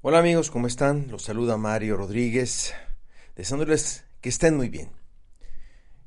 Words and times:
Hola 0.00 0.20
amigos, 0.20 0.52
¿cómo 0.52 0.68
están? 0.68 1.08
Los 1.10 1.24
saluda 1.24 1.56
Mario 1.56 1.96
Rodríguez, 1.96 2.72
deseándoles 3.34 4.04
que 4.20 4.28
estén 4.28 4.56
muy 4.56 4.68
bien. 4.68 4.90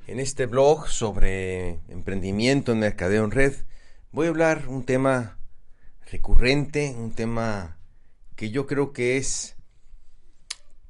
En 0.07 0.21
este 0.21 0.45
blog 0.45 0.87
sobre 0.87 1.81
emprendimiento 1.89 2.71
en 2.71 2.79
mercadeo 2.79 3.25
en 3.25 3.31
red 3.31 3.53
voy 4.13 4.27
a 4.27 4.29
hablar 4.29 4.69
un 4.69 4.85
tema 4.85 5.37
recurrente, 6.09 6.95
un 6.97 7.11
tema 7.11 7.79
que 8.37 8.49
yo 8.49 8.65
creo 8.65 8.93
que 8.93 9.17
es 9.17 9.57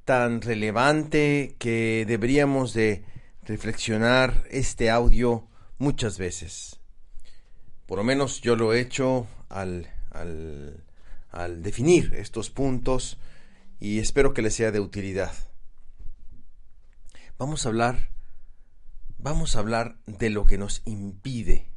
tan 0.05 0.39
relevante 0.39 1.55
que 1.57 2.05
deberíamos 2.07 2.75
de 2.75 3.03
reflexionar 3.45 4.43
este 4.51 4.91
audio 4.91 5.47
muchas 5.79 6.19
veces. 6.19 6.79
Por 7.87 7.97
lo 7.97 8.03
menos 8.03 8.41
yo 8.41 8.55
lo 8.55 8.75
he 8.75 8.79
hecho 8.79 9.25
al, 9.49 9.91
al, 10.11 10.83
al 11.31 11.63
definir 11.63 12.13
estos 12.15 12.49
puntos 12.49 13.17
y 13.79 13.99
espero 13.99 14.33
que 14.33 14.41
les 14.41 14.55
sea 14.55 14.71
de 14.71 14.79
utilidad. 14.79 15.33
Vamos 17.37 17.65
a 17.65 17.69
hablar 17.69 18.11
vamos 19.21 19.55
a 19.55 19.59
hablar 19.59 19.97
de 20.07 20.29
lo 20.29 20.45
que 20.45 20.57
nos 20.57 20.81
impide 20.85 21.69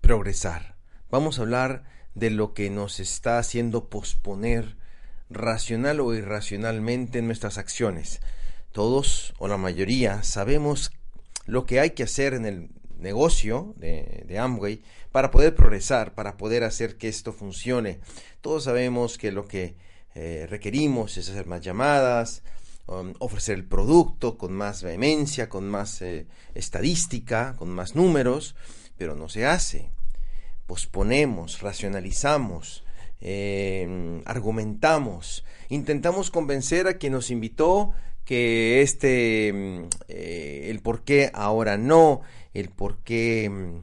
progresar. 0.00 0.76
Vamos 1.10 1.38
a 1.38 1.42
hablar 1.42 1.84
de 2.14 2.30
lo 2.30 2.54
que 2.54 2.70
nos 2.70 3.00
está 3.00 3.38
haciendo 3.38 3.88
posponer 3.88 4.76
racional 5.28 6.00
o 6.00 6.14
irracionalmente 6.14 7.22
nuestras 7.22 7.58
acciones. 7.58 8.20
Todos 8.72 9.34
o 9.38 9.48
la 9.48 9.56
mayoría 9.56 10.22
sabemos 10.22 10.92
lo 11.46 11.66
que 11.66 11.80
hay 11.80 11.90
que 11.90 12.04
hacer 12.04 12.34
en 12.34 12.46
el 12.46 12.70
negocio 13.00 13.74
de, 13.76 14.38
Amway 14.38 14.82
para 15.12 15.30
poder 15.30 15.54
progresar, 15.54 16.14
para 16.14 16.36
poder 16.36 16.64
hacer 16.64 16.96
que 16.96 17.08
esto 17.08 17.32
funcione. 17.32 18.00
Todos 18.40 18.64
sabemos 18.64 19.18
que 19.18 19.32
lo 19.32 19.46
que 19.46 19.74
eh, 20.14 20.46
requerimos 20.48 21.16
es 21.16 21.28
hacer 21.28 21.46
más 21.46 21.60
llamadas, 21.60 22.42
Um, 22.90 23.14
ofrecer 23.20 23.54
el 23.54 23.64
producto 23.64 24.36
con 24.36 24.52
más 24.52 24.82
vehemencia, 24.82 25.48
con 25.48 25.68
más 25.68 26.02
eh, 26.02 26.26
estadística, 26.56 27.54
con 27.56 27.68
más 27.68 27.94
números, 27.94 28.56
pero 28.98 29.14
no 29.14 29.28
se 29.28 29.46
hace. 29.46 29.90
Posponemos, 30.66 31.60
racionalizamos, 31.60 32.82
em, 33.20 34.22
argumentamos, 34.24 35.44
intentamos 35.68 36.32
convencer 36.32 36.88
a 36.88 36.94
quien 36.94 37.12
nos 37.12 37.30
invitó 37.30 37.92
que 38.24 38.82
este, 38.82 39.48
em, 39.48 39.88
eh, 40.08 40.66
el 40.68 40.80
por 40.80 41.04
qué 41.04 41.30
ahora 41.32 41.78
no, 41.78 42.22
el 42.54 42.68
por 42.70 42.98
qué 42.98 43.44
em, 43.44 43.82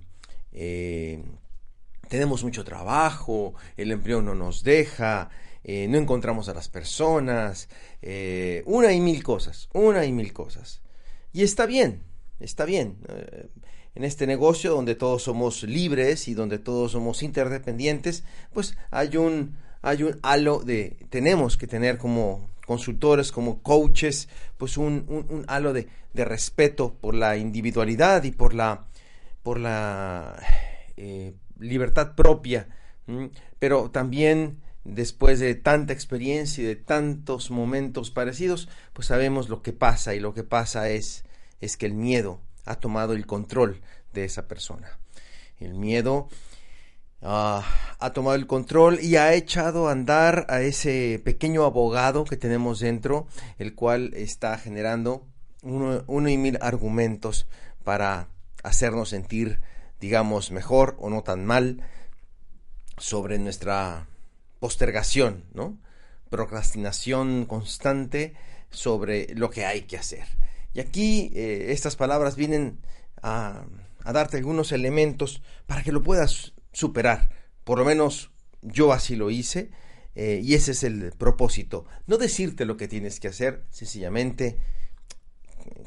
eh, 0.51 1.23
tenemos 2.07 2.43
mucho 2.43 2.63
trabajo, 2.63 3.53
el 3.75 3.91
empleo 3.91 4.21
no 4.21 4.35
nos 4.35 4.63
deja, 4.63 5.29
eh, 5.63 5.87
no 5.89 5.97
encontramos 5.97 6.49
a 6.49 6.53
las 6.53 6.69
personas, 6.69 7.69
eh, 8.01 8.63
una 8.65 8.93
y 8.93 9.01
mil 9.01 9.23
cosas, 9.23 9.69
una 9.73 10.05
y 10.05 10.11
mil 10.11 10.33
cosas. 10.33 10.81
Y 11.33 11.43
está 11.43 11.65
bien, 11.65 12.03
está 12.39 12.65
bien. 12.65 12.97
En 13.95 14.03
este 14.03 14.27
negocio 14.27 14.73
donde 14.73 14.95
todos 14.95 15.23
somos 15.23 15.63
libres 15.63 16.27
y 16.27 16.33
donde 16.33 16.59
todos 16.59 16.93
somos 16.93 17.23
interdependientes, 17.23 18.23
pues 18.53 18.77
hay 18.91 19.17
un, 19.17 19.57
hay 19.87 20.03
un 20.03 20.19
halo 20.21 20.59
de, 20.59 20.97
tenemos 21.09 21.55
que 21.55 21.65
tener 21.65 21.97
como 21.97 22.49
consultores, 22.65 23.31
como 23.31 23.63
coaches, 23.63 24.27
pues 24.57 24.75
un, 24.75 25.05
un, 25.07 25.45
halo 25.47 25.71
de, 25.71 25.87
respeto 26.13 26.95
por 26.99 27.15
la 27.15 27.37
individualidad 27.37 28.23
y 28.25 28.31
por 28.31 28.53
la, 28.53 28.87
por 29.43 29.59
la 29.59 30.35
libertad 31.57 32.15
propia, 32.15 32.67
pero 33.59 33.89
también 33.89 34.57
después 34.83 35.39
de 35.39 35.55
tanta 35.55 35.93
experiencia 35.93 36.63
y 36.63 36.67
de 36.67 36.75
tantos 36.75 37.49
momentos 37.49 38.11
parecidos, 38.11 38.67
pues 38.91 39.07
sabemos 39.07 39.47
lo 39.47 39.61
que 39.61 39.71
pasa 39.71 40.15
y 40.15 40.19
lo 40.19 40.33
que 40.33 40.43
pasa 40.43 40.89
es, 40.89 41.23
es 41.61 41.77
que 41.77 41.85
el 41.85 41.93
miedo 41.93 42.41
ha 42.65 42.75
tomado 42.75 43.13
el 43.13 43.25
control 43.25 43.79
de 44.11 44.25
esa 44.25 44.49
persona. 44.49 44.99
El 45.59 45.75
miedo 45.75 46.27
ah, 47.21 47.63
ha 47.99 48.13
tomado 48.13 48.35
el 48.35 48.47
control 48.47 48.99
y 49.01 49.15
ha 49.15 49.33
echado 49.33 49.87
a 49.87 49.91
andar 49.91 50.45
a 50.49 50.61
ese 50.61 51.21
pequeño 51.23 51.63
abogado 51.63 52.25
que 52.25 52.37
tenemos 52.37 52.79
dentro, 52.79 53.27
el 53.57 53.75
cual 53.75 54.13
está 54.13 54.57
generando 54.57 55.25
uno, 55.63 56.29
y 56.29 56.37
mil 56.37 56.57
argumentos 56.61 57.47
para 57.83 58.27
hacernos 58.63 59.09
sentir, 59.09 59.59
digamos, 59.99 60.51
mejor 60.51 60.95
o 60.99 61.09
no 61.09 61.23
tan 61.23 61.45
mal 61.45 61.81
sobre 62.97 63.37
nuestra 63.39 64.07
postergación, 64.59 65.45
¿no? 65.53 65.77
Procrastinación 66.29 67.45
constante 67.45 68.33
sobre 68.69 69.33
lo 69.35 69.49
que 69.49 69.65
hay 69.65 69.83
que 69.83 69.97
hacer. 69.97 70.25
Y 70.73 70.79
aquí 70.79 71.31
eh, 71.33 71.67
estas 71.69 71.95
palabras 71.95 72.35
vienen 72.35 72.79
a, 73.21 73.65
darte 74.03 74.37
algunos 74.37 74.71
elementos 74.71 75.41
para 75.65 75.83
que 75.83 75.91
lo 75.91 76.03
puedas 76.03 76.53
superar. 76.77 77.31
Por 77.63 77.79
lo 77.79 77.85
menos 77.85 78.29
yo 78.61 78.93
así 78.93 79.15
lo 79.15 79.31
hice 79.31 79.71
eh, 80.13 80.41
y 80.43 80.53
ese 80.53 80.73
es 80.73 80.83
el 80.83 81.11
propósito. 81.17 81.85
No 82.05 82.19
decirte 82.19 82.65
lo 82.65 82.77
que 82.77 82.87
tienes 82.87 83.19
que 83.19 83.29
hacer, 83.29 83.65
sencillamente 83.71 84.59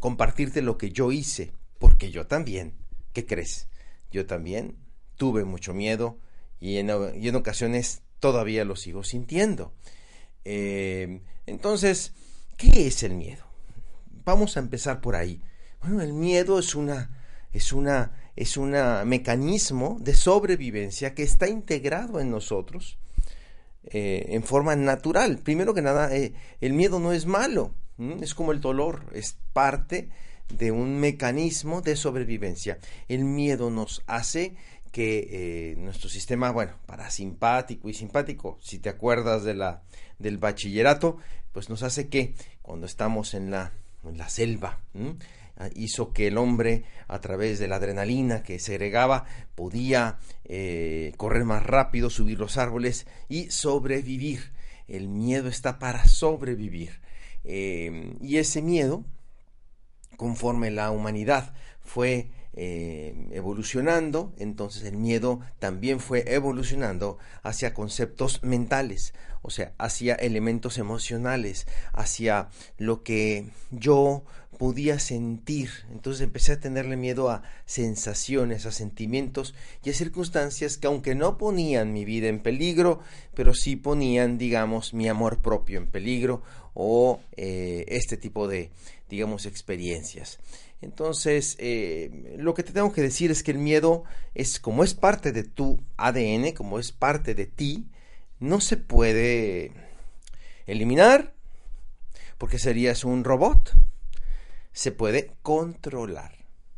compartirte 0.01 0.63
lo 0.63 0.79
que 0.79 0.91
yo 0.91 1.13
hice, 1.13 1.53
porque 1.79 2.11
yo 2.11 2.27
también, 2.27 2.75
¿qué 3.13 3.25
crees? 3.25 3.69
Yo 4.11 4.27
también 4.27 4.79
tuve 5.15 5.45
mucho 5.45 5.75
miedo 5.75 6.19
y 6.59 6.79
en, 6.79 6.91
ocasiones 7.37 8.03
todavía 8.19 8.65
lo 8.65 8.75
sigo 8.75 9.05
sintiendo. 9.05 9.73
Eh, 10.45 11.21
entonces, 11.47 12.15
¿qué 12.57 12.89
es 12.89 13.05
el 13.05 13.15
miedo? 13.15 13.45
Vamos 14.25 14.57
a 14.57 14.61
empezar 14.61 15.01
por 15.01 15.15
ahí. 15.15 15.41
Bueno, 15.83 16.03
el 16.03 16.15
miedo 16.15 16.59
es 16.59 16.75
una 16.75 17.20
es 17.53 17.73
una 17.73 18.13
es 18.37 18.57
un 18.57 18.73
mecanismo 19.05 19.99
de 20.01 20.15
sobrevivencia 20.15 21.15
que 21.15 21.23
está 21.23 21.49
integrado 21.49 22.21
en 22.21 22.31
nosotros 22.31 22.97
eh, 23.85 24.27
en 24.29 24.43
forma 24.43 24.77
natural. 24.77 25.39
Primero 25.39 25.75
que 25.75 25.83
nada, 25.83 26.15
eh, 26.15 26.35
el 26.61 26.75
miedo 26.75 27.01
no 27.01 27.13
es 27.13 27.27
malo, 27.27 27.75
es 28.21 28.35
como 28.35 28.53
el 28.53 28.61
dolor, 28.61 29.07
es 29.13 29.37
parte 29.53 30.09
de 30.49 30.71
un 30.71 31.01
mecanismo 31.01 31.81
de 31.81 31.97
sobrevivencia. 31.97 32.79
El 33.09 33.25
miedo 33.25 33.71
nos 33.71 34.03
hace 34.07 34.55
que 34.93 35.29
eh, 35.31 35.77
nuestro 35.77 36.09
sistema, 36.09 36.51
bueno, 36.51 36.73
parasimpático 36.87 37.89
y 37.89 37.95
simpático, 37.95 38.59
si 38.61 38.79
te 38.79 38.89
acuerdas 38.89 39.45
de 39.45 39.55
la, 39.55 39.83
del 40.19 40.39
bachillerato, 40.39 41.17
pues 41.53 41.69
nos 41.69 41.83
hace 41.83 42.09
que 42.09 42.35
cuando 42.63 42.87
estamos 42.87 43.35
en 43.35 43.51
la, 43.51 43.73
en 44.05 44.19
la 44.19 44.29
selva, 44.29 44.81
hizo 45.75 46.13
que 46.13 46.29
el 46.29 46.39
hombre, 46.39 46.85
a 47.09 47.21
través 47.21 47.59
de 47.59 47.69
la 47.69 47.77
adrenalina 47.77 48.43
que 48.43 48.59
segregaba, 48.59 49.27
podía 49.55 50.19
eh, 50.45 51.13
correr 51.17 51.45
más 51.45 51.65
rápido, 51.65 52.11
subir 52.11 52.39
los 52.39 52.57
árboles 52.57 53.07
y 53.29 53.51
sobrevivir. 53.51 54.53
El 54.89 55.09
miedo 55.09 55.49
está 55.49 55.79
para 55.79 56.07
sobrevivir. 56.07 57.01
Eh, 57.45 58.17
y 58.21 58.39
ese 58.39 58.63
miedo, 58.63 59.05
conforme 60.17 60.71
la 60.71 60.91
humanidad 60.91 61.55
fue 61.81 62.31
eh, 62.55 63.15
evolucionando, 63.31 64.33
entonces 64.39 64.83
el 64.85 64.97
miedo 64.97 65.41
también 65.59 66.01
fue 66.01 66.25
evolucionando 66.27 67.19
hacia 67.43 67.75
conceptos 67.75 68.43
mentales, 68.43 69.15
o 69.43 69.51
sea, 69.51 69.73
hacia 69.79 70.15
elementos 70.15 70.79
emocionales, 70.79 71.67
hacia 71.93 72.49
lo 72.77 73.03
que 73.03 73.47
yo 73.71 74.25
podía 74.61 74.99
sentir. 74.99 75.71
Entonces 75.91 76.21
empecé 76.21 76.53
a 76.53 76.61
tenerle 76.61 76.99
miedo 76.99 77.31
a 77.31 77.43
sensaciones, 77.65 78.67
a 78.67 78.73
sentimientos 78.73 79.55
y 79.83 79.89
a 79.89 79.95
circunstancias 79.95 80.77
que 80.77 80.87
aunque 80.87 81.15
no 81.15 81.39
ponían 81.39 81.95
mi 81.95 82.05
vida 82.05 82.29
en 82.29 82.43
peligro, 82.43 83.01
pero 83.35 83.55
sí 83.55 83.77
ponían, 83.77 84.37
digamos, 84.37 84.93
mi 84.93 85.09
amor 85.09 85.39
propio 85.39 85.79
en 85.79 85.87
peligro 85.87 86.43
o 86.75 87.21
eh, 87.39 87.87
este 87.89 88.19
tipo 88.19 88.49
de, 88.49 88.71
digamos, 89.09 89.47
experiencias. 89.47 90.39
Entonces, 90.83 91.57
eh, 91.59 92.37
lo 92.39 92.55
que 92.55 92.63
te 92.63 92.73
tengo 92.73 92.93
que 92.93 93.03
decir 93.03 93.31
es 93.31 93.43
que 93.43 93.51
el 93.51 93.59
miedo 93.59 94.05
es 94.35 94.59
como 94.59 94.83
es 94.83 94.95
parte 94.95 95.33
de 95.33 95.45
tu 95.45 95.79
ADN, 95.97 96.53
como 96.53 96.79
es 96.79 96.93
parte 96.93 97.35
de 97.35 97.47
ti, 97.47 97.91
no 98.39 98.61
se 98.61 98.79
puede 98.79 99.73
eliminar 100.67 101.35
porque 102.41 102.59
serías 102.59 103.05
un 103.05 103.23
robot. 103.23 103.75
Se 104.73 104.93
puede 104.93 105.35
controlar, 105.43 106.33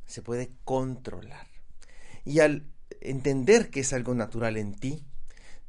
se 0.06 0.20
puede 0.20 0.50
controlar. 0.64 1.46
Y 2.24 2.40
al 2.40 2.66
entender 3.00 3.70
que 3.70 3.80
es 3.80 3.92
algo 3.92 4.12
natural 4.14 4.56
en 4.56 4.74
ti, 4.74 5.04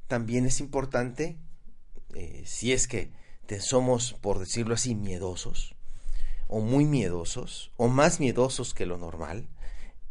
también 0.07 0.47
es 0.47 0.59
importante, 0.59 1.37
eh, 2.15 2.41
si 2.45 2.71
es 2.71 2.87
que 2.87 3.11
te 3.45 3.59
somos, 3.59 4.13
por 4.13 4.39
decirlo 4.39 4.73
así, 4.73 4.95
miedosos, 4.95 5.72
o 6.53 6.59
muy 6.59 6.85
miedosos 6.85 7.71
o 7.77 7.87
más 7.87 8.19
miedosos 8.19 8.75
que 8.75 8.85
lo 8.85 8.99
normal, 8.99 9.47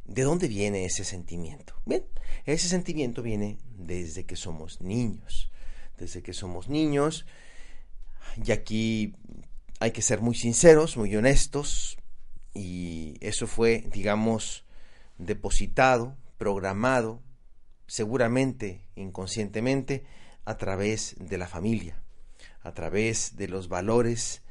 ¿de 0.05 0.23
dónde 0.23 0.49
viene 0.49 0.85
ese 0.85 1.05
sentimiento? 1.05 1.77
Bien, 1.87 2.05
ese 2.47 2.67
sentimiento 2.69 3.23
viene 3.23 3.59
desde 3.79 4.25
que 4.27 4.35
somos 4.35 4.81
niños, 4.81 5.53
desde 5.99 6.21
que 6.21 6.33
somos 6.33 6.69
niños. 6.69 7.27
Y 8.45 8.51
aquí 8.51 9.15
hay 9.79 9.93
que 9.93 10.03
ser 10.03 10.21
muy 10.21 10.35
sinceros, 10.35 10.97
muy 10.97 11.15
honestos. 11.15 11.97
Y 12.55 13.15
eso 13.21 13.47
fue, 13.47 13.85
digamos, 13.93 14.65
depositado, 15.19 16.17
programado, 16.39 17.23
seguramente 17.87 18.81
inconscientemente, 18.97 20.05
a 20.45 20.57
través 20.57 21.15
de 21.21 21.39
la 21.39 21.47
familia, 21.47 22.03
a 22.65 22.75
través 22.75 23.37
de 23.37 23.47
los 23.47 23.69
valores 23.69 24.42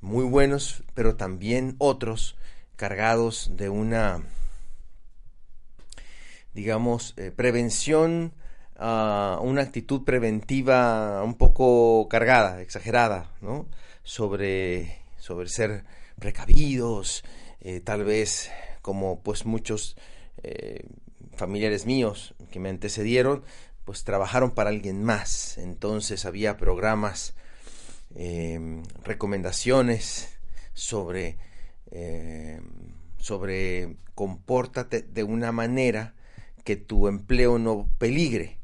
muy 0.00 0.24
buenos, 0.24 0.82
pero 0.94 1.16
también 1.16 1.76
otros 1.78 2.36
cargados 2.76 3.52
de 3.56 3.68
una, 3.68 4.22
digamos, 6.54 7.14
eh, 7.16 7.30
prevención, 7.30 8.32
uh, 8.78 9.42
una 9.42 9.62
actitud 9.62 10.04
preventiva 10.04 11.22
un 11.22 11.34
poco 11.34 12.08
cargada, 12.08 12.62
exagerada, 12.62 13.30
¿no? 13.40 13.66
Sobre, 14.02 14.98
sobre 15.18 15.48
ser 15.48 15.84
precavidos, 16.18 17.22
eh, 17.60 17.80
tal 17.80 18.04
vez 18.04 18.50
como 18.82 19.20
pues 19.20 19.44
muchos 19.44 19.96
eh, 20.42 20.86
familiares 21.36 21.84
míos 21.86 22.34
que 22.50 22.60
me 22.60 22.70
antecedieron, 22.70 23.44
pues 23.84 24.04
trabajaron 24.04 24.52
para 24.52 24.70
alguien 24.70 25.04
más. 25.04 25.58
Entonces 25.58 26.24
había 26.24 26.56
programas, 26.56 27.34
em, 28.14 28.82
recomendaciones 29.04 30.28
sobre, 30.72 31.38
em, 31.90 32.62
sobre 33.18 33.96
compórtate 34.14 35.02
de 35.02 35.24
una 35.24 35.52
manera 35.52 36.14
que 36.64 36.76
tu 36.76 37.08
empleo 37.08 37.58
no 37.58 37.88
peligre. 37.98 38.58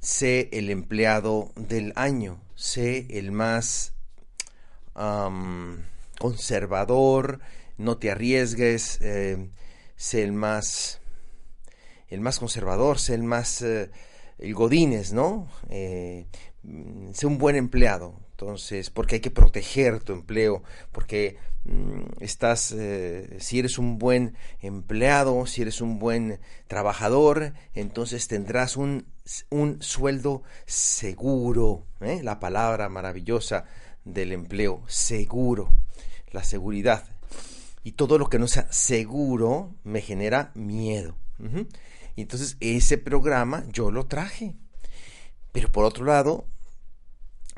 Sé 0.00 0.48
el 0.52 0.70
empleado 0.70 1.52
del 1.56 1.92
año, 1.96 2.40
sé 2.54 3.06
el 3.10 3.32
más 3.32 3.92
conservador, 6.18 7.40
no 7.76 7.98
te 7.98 8.10
arriesgues, 8.10 8.98
em, 9.02 9.50
sé 9.96 10.22
el 10.22 10.32
más 10.32 11.00
el 12.08 12.20
más 12.20 12.38
conservador, 12.38 12.98
sé 12.98 13.14
el 13.14 13.22
más 13.22 13.62
eh, 13.62 13.90
el 14.38 14.54
godines, 14.54 15.12
¿no? 15.12 15.48
Eh, 15.68 16.26
sé 17.12 17.26
un 17.26 17.38
buen 17.38 17.56
empleado, 17.56 18.20
entonces, 18.38 18.90
porque 18.90 19.14
hay 19.14 19.20
que 19.22 19.30
proteger 19.30 20.02
tu 20.02 20.12
empleo, 20.12 20.62
porque 20.92 21.38
mm, 21.64 22.20
estás, 22.22 22.70
eh, 22.72 23.34
si 23.40 23.58
eres 23.58 23.78
un 23.78 23.96
buen 23.96 24.36
empleado, 24.60 25.46
si 25.46 25.62
eres 25.62 25.80
un 25.80 25.98
buen 25.98 26.38
trabajador, 26.66 27.54
entonces 27.72 28.28
tendrás 28.28 28.76
un, 28.76 29.06
un 29.48 29.82
sueldo 29.82 30.42
seguro, 30.66 31.86
¿eh? 32.02 32.20
la 32.22 32.38
palabra 32.38 32.90
maravillosa 32.90 33.64
del 34.04 34.32
empleo, 34.32 34.82
seguro, 34.86 35.72
la 36.30 36.44
seguridad. 36.44 37.06
Y 37.84 37.92
todo 37.92 38.18
lo 38.18 38.28
que 38.28 38.38
no 38.38 38.48
sea 38.48 38.70
seguro 38.70 39.74
me 39.82 40.02
genera 40.02 40.50
miedo. 40.54 41.16
Y 42.16 42.20
entonces 42.20 42.58
ese 42.60 42.98
programa 42.98 43.64
yo 43.72 43.90
lo 43.90 44.04
traje. 44.04 44.54
Pero 45.52 45.72
por 45.72 45.86
otro 45.86 46.04
lado, 46.04 46.44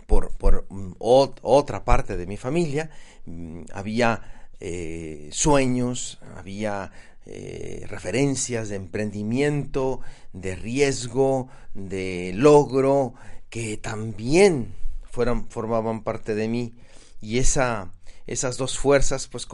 por, 0.09 0.31
por 0.39 0.65
mm, 0.71 0.93
otra 0.99 1.85
parte 1.85 2.17
de 2.17 2.27
mi 2.27 2.39
familia, 2.39 2.91
mm, 3.27 3.65
había 3.75 4.49
eh, 4.59 5.29
sueños, 5.33 6.19
había 6.35 6.91
eh, 7.27 7.85
referencias 7.89 8.71
de 8.71 8.77
emprendimiento, 8.77 10.01
de 10.33 10.57
riesgo, 10.57 11.49
de 11.75 12.33
logro, 12.35 13.13
que 13.51 13.77
también 13.77 14.73
formaban 15.11 16.03
parte 16.03 16.35
de 16.35 16.49
mí. 16.49 16.75
Y 17.21 17.37
esa, 17.37 17.93
esas 18.27 18.57
dos 18.57 18.79
fuerzas 18.79 19.29
pues 19.29 19.47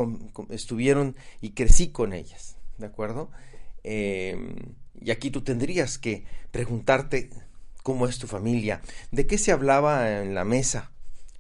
estuvieron 0.50 1.16
y 1.40 1.50
crecí 1.50 1.88
con 1.88 2.12
ellas, 2.12 2.58
¿de 2.78 2.86
acuerdo? 2.86 3.28
Em, 3.82 4.54
y 5.00 5.10
aquí 5.10 5.32
tú 5.32 5.42
tendrías 5.42 5.98
que 5.98 6.24
preguntarte 6.52 7.30
cómo 7.84 8.08
es 8.08 8.19
tu 8.19 8.26
familia, 8.26 8.81
de 9.12 9.28
qué 9.28 9.38
se 9.38 9.52
hablaba 9.52 10.20
en 10.20 10.34
la 10.34 10.44
mesa, 10.44 10.90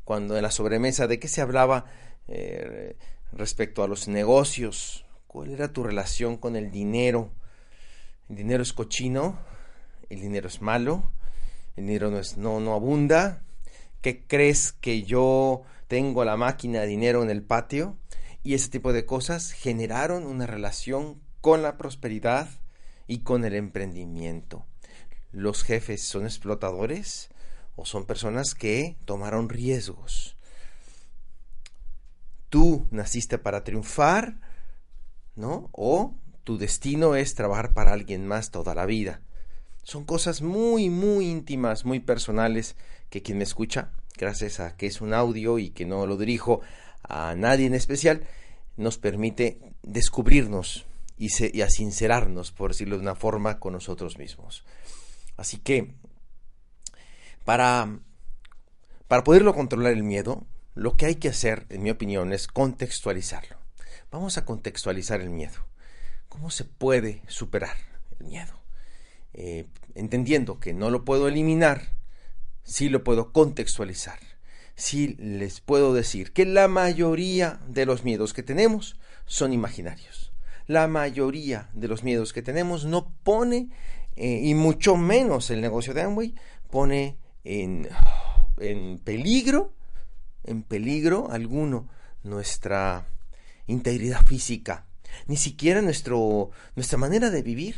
cuando 0.04 0.36
en 0.36 0.42
la 0.42 0.52
sobremesa, 0.52 1.08
de 1.08 1.18
qué 1.18 1.26
se 1.26 1.40
hablaba 1.40 1.86
eh, 2.28 2.96
respecto 3.32 3.82
a 3.82 3.88
los 3.88 4.06
negocios, 4.06 5.04
cuál 5.26 5.50
era 5.50 5.72
tu 5.72 5.82
relación 5.82 6.36
con 6.36 6.54
el 6.54 6.70
dinero. 6.70 7.32
El 8.28 8.36
dinero 8.36 8.62
es 8.62 8.72
cochino, 8.72 9.40
el 10.08 10.20
dinero 10.20 10.46
es 10.46 10.62
malo, 10.62 11.10
el 11.74 11.86
dinero 11.86 12.10
no, 12.12 12.18
es, 12.18 12.36
no, 12.36 12.60
no 12.60 12.74
abunda. 12.74 13.42
¿Qué 14.00 14.22
crees 14.24 14.70
que 14.72 15.02
yo 15.02 15.62
tengo 15.88 16.24
la 16.24 16.36
máquina 16.36 16.82
de 16.82 16.86
dinero 16.86 17.24
en 17.24 17.30
el 17.30 17.42
patio? 17.42 17.96
Y 18.44 18.54
ese 18.54 18.68
tipo 18.68 18.92
de 18.92 19.04
cosas 19.04 19.50
generaron 19.50 20.26
una 20.26 20.46
relación 20.46 21.20
con 21.40 21.62
la 21.62 21.76
prosperidad, 21.76 22.48
y 23.06 23.18
con 23.18 23.44
el 23.44 23.54
emprendimiento. 23.54 24.64
¿Los 25.34 25.64
jefes 25.64 26.06
son 26.06 26.26
explotadores 26.26 27.28
o 27.74 27.84
son 27.84 28.06
personas 28.06 28.54
que 28.54 28.96
tomaron 29.04 29.48
riesgos? 29.48 30.36
Tú 32.50 32.86
naciste 32.92 33.36
para 33.38 33.64
triunfar, 33.64 34.36
¿no? 35.34 35.70
O 35.72 36.14
tu 36.44 36.56
destino 36.56 37.16
es 37.16 37.34
trabajar 37.34 37.74
para 37.74 37.92
alguien 37.92 38.28
más 38.28 38.52
toda 38.52 38.76
la 38.76 38.86
vida. 38.86 39.22
Son 39.82 40.04
cosas 40.04 40.40
muy, 40.40 40.88
muy 40.88 41.26
íntimas, 41.26 41.84
muy 41.84 41.98
personales 41.98 42.76
que 43.10 43.22
quien 43.22 43.38
me 43.38 43.44
escucha, 43.44 43.90
gracias 44.16 44.60
a 44.60 44.76
que 44.76 44.86
es 44.86 45.00
un 45.00 45.14
audio 45.14 45.58
y 45.58 45.70
que 45.70 45.84
no 45.84 46.06
lo 46.06 46.16
dirijo 46.16 46.60
a 47.02 47.34
nadie 47.34 47.66
en 47.66 47.74
especial, 47.74 48.24
nos 48.76 48.98
permite 48.98 49.58
descubrirnos 49.82 50.86
y, 51.18 51.60
a 51.60 51.68
sincerarnos, 51.68 52.52
por 52.52 52.70
decirlo 52.70 52.96
de 52.96 53.02
una 53.02 53.16
forma, 53.16 53.58
con 53.58 53.72
nosotros 53.72 54.16
mismos. 54.16 54.64
Así 55.36 55.58
que, 55.58 55.94
para, 57.44 57.98
para 59.08 59.24
poderlo 59.24 59.54
controlar 59.54 59.92
el 59.92 60.02
miedo, 60.02 60.46
lo 60.74 60.96
que 60.96 61.06
hay 61.06 61.16
que 61.16 61.28
hacer, 61.28 61.66
en 61.70 61.82
mi 61.82 61.90
opinión, 61.90 62.32
es 62.32 62.48
contextualizarlo. 62.48 63.56
Vamos 64.10 64.38
a 64.38 64.44
contextualizar 64.44 65.20
el 65.20 65.30
miedo. 65.30 65.66
¿Cómo 66.28 66.50
se 66.50 66.64
puede 66.64 67.22
superar 67.28 67.76
el 68.18 68.26
miedo? 68.26 68.54
Eh, 69.32 69.66
entendiendo 69.94 70.60
que 70.60 70.72
no 70.72 70.90
lo 70.90 71.04
puedo 71.04 71.28
eliminar, 71.28 71.92
sí 72.62 72.88
lo 72.88 73.04
puedo 73.04 73.32
contextualizar. 73.32 74.18
Sí 74.76 75.14
les 75.18 75.60
puedo 75.60 75.94
decir 75.94 76.32
que 76.32 76.46
la 76.46 76.66
mayoría 76.66 77.60
de 77.68 77.86
los 77.86 78.02
miedos 78.04 78.32
que 78.32 78.42
tenemos 78.42 78.98
son 79.26 79.52
imaginarios 79.52 80.24
la 80.66 80.88
mayoría 80.88 81.68
de 81.74 81.88
los 81.88 82.02
miedos 82.02 82.32
que 82.32 82.42
tenemos 82.42 82.84
no 82.84 83.12
pone, 83.22 83.68
eh, 84.16 84.40
y 84.44 84.54
mucho 84.54 84.96
menos 84.96 85.50
el 85.50 85.60
negocio 85.60 85.94
de 85.94 86.02
Amway, 86.02 86.34
pone 86.70 87.18
en, 87.44 87.88
en 88.58 88.98
peligro, 88.98 89.72
en 90.44 90.62
peligro 90.62 91.30
alguno 91.30 91.88
nuestra 92.22 93.06
integridad 93.66 94.22
física, 94.24 94.86
ni 95.26 95.36
siquiera 95.36 95.82
nuestro, 95.82 96.50
nuestra 96.76 96.98
manera 96.98 97.30
de 97.30 97.42
vivir, 97.42 97.76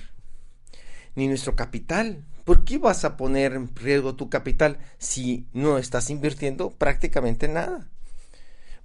ni 1.14 1.28
nuestro 1.28 1.56
capital. 1.56 2.24
¿Por 2.44 2.64
qué 2.64 2.78
vas 2.78 3.04
a 3.04 3.16
poner 3.16 3.54
en 3.54 3.74
riesgo 3.74 4.14
tu 4.14 4.30
capital 4.30 4.78
si 4.98 5.48
no 5.52 5.78
estás 5.78 6.10
invirtiendo 6.10 6.70
prácticamente 6.70 7.48
nada? 7.48 7.88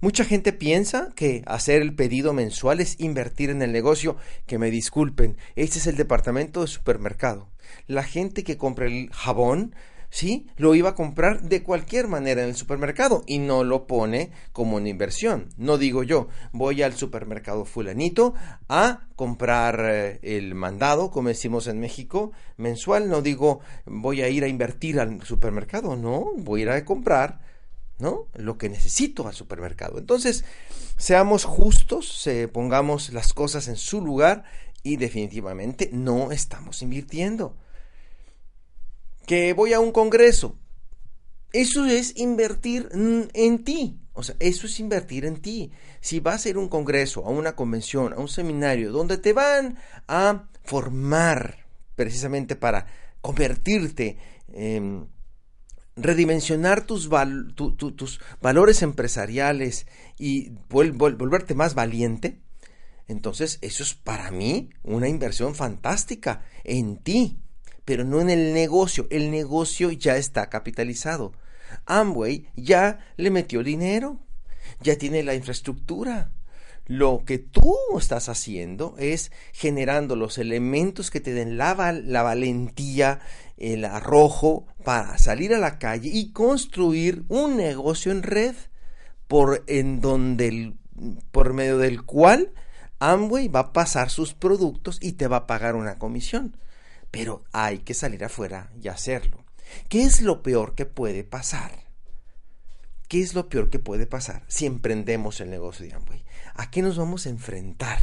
Mucha 0.02 0.24
gente 0.24 0.52
piensa 0.52 1.10
que 1.14 1.44
hacer 1.46 1.80
el 1.80 1.94
pedido 1.94 2.32
mensual 2.32 2.80
es 2.80 2.98
invertir 2.98 3.50
en 3.50 3.62
el 3.62 3.70
negocio. 3.70 4.16
Que 4.46 4.58
me 4.58 4.68
disculpen, 4.68 5.36
este 5.54 5.78
es 5.78 5.86
el 5.86 5.96
departamento 5.96 6.62
de 6.62 6.66
supermercado. 6.66 7.52
La 7.86 8.02
gente 8.02 8.42
que 8.42 8.56
compra 8.56 8.86
el 8.86 9.10
jabón, 9.12 9.76
¿sí? 10.10 10.48
Lo 10.56 10.74
iba 10.74 10.88
a 10.88 10.94
comprar 10.96 11.42
de 11.42 11.62
cualquier 11.62 12.08
manera 12.08 12.42
en 12.42 12.48
el 12.48 12.56
supermercado 12.56 13.22
y 13.28 13.38
no 13.38 13.62
lo 13.62 13.86
pone 13.86 14.32
como 14.50 14.74
una 14.74 14.88
inversión. 14.88 15.50
No 15.56 15.78
digo 15.78 16.02
yo, 16.02 16.26
voy 16.50 16.82
al 16.82 16.94
supermercado 16.94 17.64
fulanito 17.64 18.34
a 18.68 19.06
comprar 19.14 19.86
eh, 19.88 20.18
el 20.24 20.56
mandado, 20.56 21.12
como 21.12 21.28
decimos 21.28 21.68
en 21.68 21.78
México, 21.78 22.32
mensual. 22.56 23.08
No 23.08 23.22
digo, 23.22 23.60
voy 23.86 24.22
a 24.22 24.28
ir 24.28 24.42
a 24.42 24.48
invertir 24.48 24.98
al 24.98 25.22
supermercado, 25.22 25.94
no, 25.94 26.32
voy 26.38 26.62
a 26.62 26.64
ir 26.64 26.70
a 26.70 26.84
comprar 26.84 27.51
Lo 28.34 28.58
que 28.58 28.68
necesito 28.68 29.26
al 29.28 29.34
supermercado. 29.34 29.98
Entonces, 29.98 30.44
seamos 30.96 31.44
justos, 31.44 32.28
pongamos 32.52 33.12
las 33.12 33.32
cosas 33.32 33.68
en 33.68 33.76
su 33.76 34.00
lugar 34.00 34.44
y 34.82 34.96
definitivamente 34.96 35.90
no 35.92 36.32
estamos 36.32 36.82
invirtiendo. 36.82 37.56
Que 39.26 39.52
voy 39.52 39.72
a 39.72 39.80
un 39.80 39.92
congreso. 39.92 40.56
Eso 41.52 41.84
es 41.84 42.16
invertir 42.16 42.88
en 42.92 43.64
ti. 43.64 44.00
O 44.14 44.22
sea, 44.22 44.34
eso 44.40 44.66
es 44.66 44.80
invertir 44.80 45.24
en 45.24 45.40
ti. 45.40 45.70
Si 46.00 46.18
vas 46.20 46.44
a 46.44 46.48
ir 46.48 46.56
a 46.56 46.58
un 46.58 46.68
congreso, 46.68 47.24
a 47.24 47.30
una 47.30 47.54
convención, 47.54 48.12
a 48.12 48.16
un 48.16 48.28
seminario, 48.28 48.90
donde 48.90 49.18
te 49.18 49.32
van 49.32 49.78
a 50.08 50.48
formar 50.64 51.66
precisamente 51.94 52.56
para 52.56 52.86
convertirte 53.20 54.18
en 54.52 55.08
redimensionar 56.02 56.86
tus, 56.86 57.08
valores 57.08 58.82
empresariales 58.82 59.86
y 60.18 60.52
volverte 60.68 61.54
más 61.54 61.74
valiente, 61.74 62.40
entonces 63.08 63.58
eso 63.60 63.82
es 63.82 63.94
para 63.94 64.30
mí 64.30 64.70
una 64.82 65.08
inversión 65.08 65.54
fantástica 65.54 66.44
en 66.64 66.96
ti, 66.96 67.38
pero 67.84 68.04
no 68.04 68.20
en 68.20 68.30
el 68.30 68.54
negocio. 68.54 69.06
El 69.10 69.30
negocio 69.30 69.90
ya 69.90 70.16
está 70.16 70.48
capitalizado. 70.48 71.32
Amway 71.86 72.48
ya 72.54 73.00
le 73.16 73.30
metió 73.30 73.62
dinero, 73.62 74.20
ya 74.80 74.96
tiene 74.96 75.22
la 75.22 75.34
infraestructura. 75.34 76.32
Lo 76.86 77.22
que 77.24 77.38
tú 77.38 77.76
estás 77.96 78.28
haciendo 78.28 78.96
es 78.98 79.30
generando 79.52 80.16
los 80.16 80.36
elementos 80.38 81.10
que 81.10 81.20
te 81.20 81.32
den 81.32 81.56
la, 81.56 81.92
la 81.92 82.22
valentía, 82.22 83.20
el 83.62 83.84
arrojo 83.84 84.66
para 84.84 85.16
salir 85.18 85.54
a 85.54 85.58
la 85.58 85.78
calle 85.78 86.10
y 86.12 86.32
construir 86.32 87.24
un 87.28 87.56
negocio 87.56 88.10
en 88.10 88.24
red 88.24 88.56
por 89.28 89.64
en 89.68 90.00
donde 90.00 90.74
por 91.30 91.54
medio 91.54 91.78
del 91.78 92.02
cual 92.02 92.52
Amway 92.98 93.48
va 93.48 93.60
a 93.60 93.72
pasar 93.72 94.10
sus 94.10 94.34
productos 94.34 94.98
y 95.00 95.12
te 95.12 95.28
va 95.28 95.38
a 95.38 95.46
pagar 95.46 95.76
una 95.76 95.98
comisión. 95.98 96.56
Pero 97.10 97.44
hay 97.52 97.78
que 97.78 97.94
salir 97.94 98.24
afuera 98.24 98.72
y 98.80 98.88
hacerlo. 98.88 99.44
¿Qué 99.88 100.02
es 100.02 100.20
lo 100.20 100.42
peor 100.42 100.74
que 100.74 100.84
puede 100.84 101.24
pasar? 101.24 101.84
¿Qué 103.08 103.20
es 103.20 103.34
lo 103.34 103.48
peor 103.48 103.70
que 103.70 103.78
puede 103.78 104.06
pasar 104.06 104.44
si 104.48 104.66
emprendemos 104.66 105.40
el 105.40 105.50
negocio 105.50 105.86
de 105.86 105.94
Amway? 105.94 106.24
¿A 106.54 106.70
qué 106.70 106.82
nos 106.82 106.96
vamos 106.96 107.26
a 107.26 107.30
enfrentar? 107.30 108.00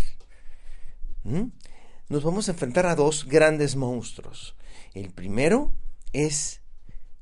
¿Mm? 1.24 1.48
Nos 2.08 2.24
vamos 2.24 2.48
a 2.48 2.52
enfrentar 2.52 2.86
a 2.86 2.96
dos 2.96 3.26
grandes 3.26 3.76
monstruos. 3.76 4.56
El 4.94 5.12
primero 5.12 5.74
es 6.14 6.62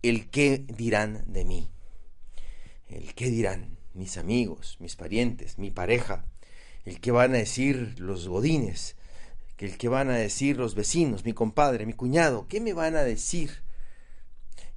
el 0.01 0.29
qué 0.29 0.65
dirán 0.67 1.23
de 1.27 1.45
mí. 1.45 1.69
El 2.87 3.13
qué 3.13 3.29
dirán 3.29 3.77
mis 3.93 4.17
amigos, 4.17 4.77
mis 4.79 4.95
parientes, 4.95 5.57
mi 5.57 5.71
pareja, 5.71 6.23
el 6.85 7.01
que 7.01 7.11
van 7.11 7.33
a 7.33 7.37
decir 7.37 7.95
los 7.99 8.27
godines, 8.27 8.95
el 9.57 9.77
que 9.77 9.89
van 9.89 10.09
a 10.09 10.15
decir 10.15 10.57
los 10.57 10.75
vecinos, 10.75 11.25
mi 11.25 11.33
compadre, 11.33 11.85
mi 11.85 11.93
cuñado, 11.93 12.47
¿qué 12.47 12.61
me 12.61 12.73
van 12.73 12.95
a 12.95 13.01
decir? 13.01 13.63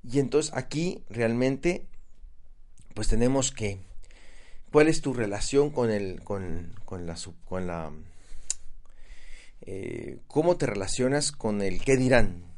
Y 0.03 0.19
entonces 0.19 0.53
aquí 0.55 1.05
realmente 1.11 1.87
pues 2.95 3.09
tenemos 3.09 3.53
que 3.53 3.79
cuál 4.73 4.89
es 4.89 5.03
tu 5.03 5.13
relación 5.13 5.71
con 5.71 5.91
el 5.91 6.23
con, 6.23 6.75
con 6.85 7.07
la 7.07 7.17
con 7.45 7.67
la 7.67 7.93
eh, 9.61 10.19
cómo 10.27 10.57
te 10.57 10.67
relacionas 10.67 11.33
con 11.33 11.61
el 11.61 11.83
qué 11.83 11.97
dirán 11.97 12.50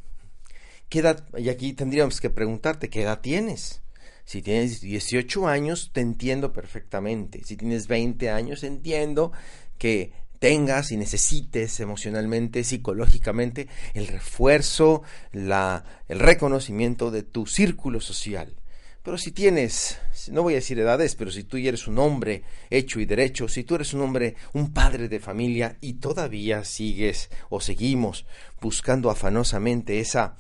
¿Qué 0.92 0.98
edad? 0.98 1.26
y 1.38 1.48
aquí 1.48 1.72
tendríamos 1.72 2.20
que 2.20 2.28
preguntarte 2.28 2.90
qué 2.90 3.00
edad 3.00 3.22
tienes 3.22 3.80
si 4.26 4.42
tienes 4.42 4.82
18 4.82 5.48
años, 5.48 5.88
te 5.94 6.02
entiendo 6.02 6.52
perfectamente. 6.52 7.42
Si 7.44 7.56
tienes 7.56 7.88
20 7.88 8.28
años, 8.28 8.62
entiendo 8.62 9.32
que 9.78 10.12
tengas 10.38 10.92
y 10.92 10.98
necesites 10.98 11.80
emocionalmente, 11.80 12.62
psicológicamente, 12.62 13.68
el 13.94 14.06
refuerzo, 14.06 15.02
la, 15.32 15.84
el 16.08 16.20
reconocimiento 16.20 17.10
de 17.10 17.22
tu 17.22 17.46
círculo 17.46 18.02
social. 18.02 18.54
Pero 19.02 19.16
si 19.16 19.32
tienes, 19.32 19.98
no 20.30 20.42
voy 20.42 20.52
a 20.52 20.56
decir 20.56 20.78
edades, 20.78 21.16
pero 21.16 21.30
si 21.30 21.42
tú 21.42 21.56
eres 21.56 21.88
un 21.88 21.98
hombre 21.98 22.42
hecho 22.68 23.00
y 23.00 23.06
derecho, 23.06 23.48
si 23.48 23.64
tú 23.64 23.76
eres 23.76 23.94
un 23.94 24.02
hombre, 24.02 24.36
un 24.52 24.74
padre 24.74 25.08
de 25.08 25.20
familia 25.20 25.78
y 25.80 25.94
todavía 25.94 26.64
sigues 26.64 27.30
o 27.48 27.62
seguimos 27.62 28.26
buscando 28.60 29.10
afanosamente 29.10 29.98
esa, 29.98 30.36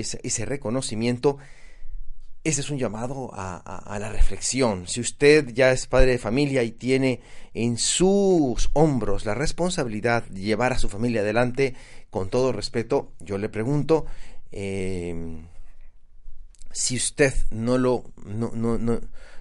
ese 0.00 0.44
reconocimiento, 0.44 1.38
ese 2.44 2.60
es 2.60 2.70
un 2.70 2.78
llamado 2.78 3.30
a, 3.32 3.98
la 4.00 4.10
reflexión. 4.10 4.86
Si 4.86 5.00
usted 5.00 5.52
ya 5.52 5.72
es 5.72 5.86
padre 5.86 6.12
de 6.12 6.18
familia 6.18 6.62
y 6.62 6.70
tiene 6.70 7.20
en 7.52 7.76
sus 7.76 8.70
hombros 8.72 9.26
la 9.26 9.34
responsabilidad 9.34 10.24
de 10.24 10.40
llevar 10.40 10.72
a 10.72 10.78
su 10.78 10.88
familia 10.88 11.20
adelante, 11.20 11.74
con 12.10 12.30
todo 12.30 12.52
respeto, 12.52 13.12
yo 13.20 13.38
le 13.38 13.48
pregunto, 13.48 14.06
em, 14.50 15.46
si 16.72 16.96
usted 16.96 17.34
no 17.50 17.76
lo 17.76 18.04
no, 18.24 18.52
no, 18.54 18.78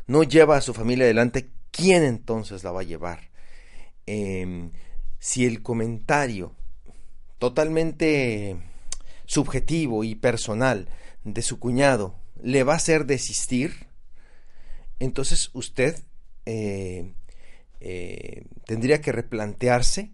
no, 0.08 0.24
lleva 0.24 0.58
a 0.58 0.62
su 0.62 0.74
familia 0.74 1.06
adelante, 1.06 1.50
¿quién 1.72 2.04
entonces 2.04 2.64
la 2.64 2.72
va 2.72 2.82
a 2.82 2.84
llevar? 2.84 3.30
Em, 4.06 4.72
si 5.20 5.46
el 5.46 5.62
comentario 5.62 6.54
totalmente 7.40 8.58
subjetivo 9.28 10.04
y 10.04 10.16
personal 10.16 10.90
de 11.24 11.44
su 11.44 11.60
cuñado 11.60 12.16
le 12.42 12.64
va 12.64 12.74
a 12.74 12.78
hacer 12.78 13.06
desistir, 13.06 13.88
entonces 15.00 15.52
usted 15.54 16.00
eh, 16.46 17.14
eh, 17.80 18.46
tendría 18.66 19.02
que 19.02 19.12
replantearse 19.12 20.12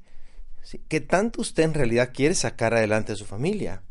qué 0.88 1.02
tanto 1.02 1.42
usted 1.42 1.64
en 1.64 1.74
realidad 1.74 2.12
quiere 2.14 2.36
sacar 2.36 2.74
adelante 2.74 3.14
a 3.14 3.16
su 3.16 3.26
familia. 3.26 3.84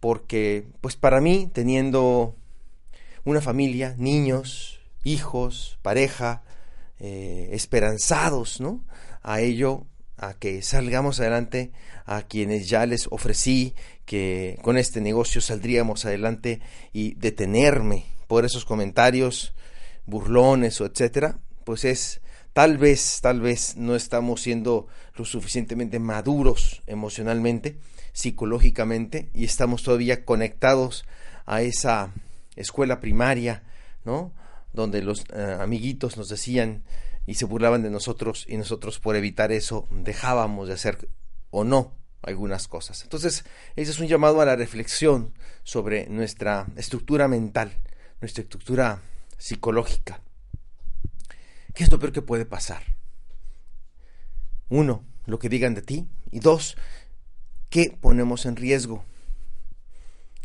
Porque, 0.00 0.66
pues 0.80 0.96
para 0.96 1.20
mí, 1.20 1.50
teniendo 1.52 2.36
una 3.24 3.40
familia, 3.40 3.94
niños, 3.98 4.80
hijos, 5.02 5.78
pareja, 5.82 6.42
eh, 7.00 7.48
esperanzados, 7.52 8.60
¿no? 8.60 8.84
A 9.22 9.40
ello, 9.40 9.86
a 10.16 10.34
que 10.34 10.62
salgamos 10.62 11.20
adelante, 11.20 11.72
a 12.06 12.22
quienes 12.22 12.68
ya 12.68 12.86
les 12.86 13.06
ofrecí 13.10 13.74
que 14.04 14.58
con 14.62 14.76
este 14.78 15.00
negocio 15.00 15.40
saldríamos 15.40 16.04
adelante 16.04 16.60
y 16.92 17.14
detenerme 17.14 18.06
por 18.26 18.44
esos 18.44 18.64
comentarios 18.64 19.54
burlones 20.06 20.80
o 20.80 20.86
etcétera, 20.86 21.38
pues 21.64 21.84
es 21.84 22.20
tal 22.52 22.78
vez, 22.78 23.20
tal 23.20 23.40
vez 23.40 23.76
no 23.76 23.96
estamos 23.96 24.42
siendo 24.42 24.86
lo 25.16 25.24
suficientemente 25.24 25.98
maduros 25.98 26.82
emocionalmente, 26.86 27.78
psicológicamente 28.12 29.30
y 29.34 29.44
estamos 29.44 29.82
todavía 29.82 30.24
conectados 30.24 31.04
a 31.46 31.62
esa 31.62 32.12
escuela 32.56 33.00
primaria, 33.00 33.64
¿no? 34.04 34.32
Donde 34.72 35.02
los 35.02 35.24
eh, 35.32 35.56
amiguitos 35.60 36.16
nos 36.16 36.28
decían 36.28 36.84
y 37.26 37.34
se 37.34 37.44
burlaban 37.44 37.82
de 37.82 37.90
nosotros 37.90 38.44
y 38.48 38.56
nosotros 38.56 39.00
por 39.00 39.16
evitar 39.16 39.52
eso 39.52 39.88
dejábamos 39.90 40.68
de 40.68 40.74
hacer 40.74 41.08
o 41.50 41.64
no 41.64 41.96
algunas 42.22 42.68
cosas. 42.68 43.02
Entonces, 43.02 43.44
ese 43.76 43.90
es 43.90 43.98
un 43.98 44.08
llamado 44.08 44.40
a 44.40 44.46
la 44.46 44.56
reflexión 44.56 45.34
sobre 45.62 46.06
nuestra 46.08 46.66
estructura 46.76 47.28
mental, 47.28 47.72
nuestra 48.20 48.42
estructura 48.42 49.02
psicológica. 49.38 50.22
¿Qué 51.74 51.84
es 51.84 51.90
lo 51.90 51.98
peor 51.98 52.12
que 52.12 52.22
puede 52.22 52.46
pasar? 52.46 52.82
Uno, 54.68 55.04
lo 55.26 55.38
que 55.38 55.48
digan 55.48 55.74
de 55.74 55.82
ti. 55.82 56.08
Y 56.30 56.40
dos, 56.40 56.76
¿qué 57.68 57.96
ponemos 58.00 58.46
en 58.46 58.56
riesgo? 58.56 59.04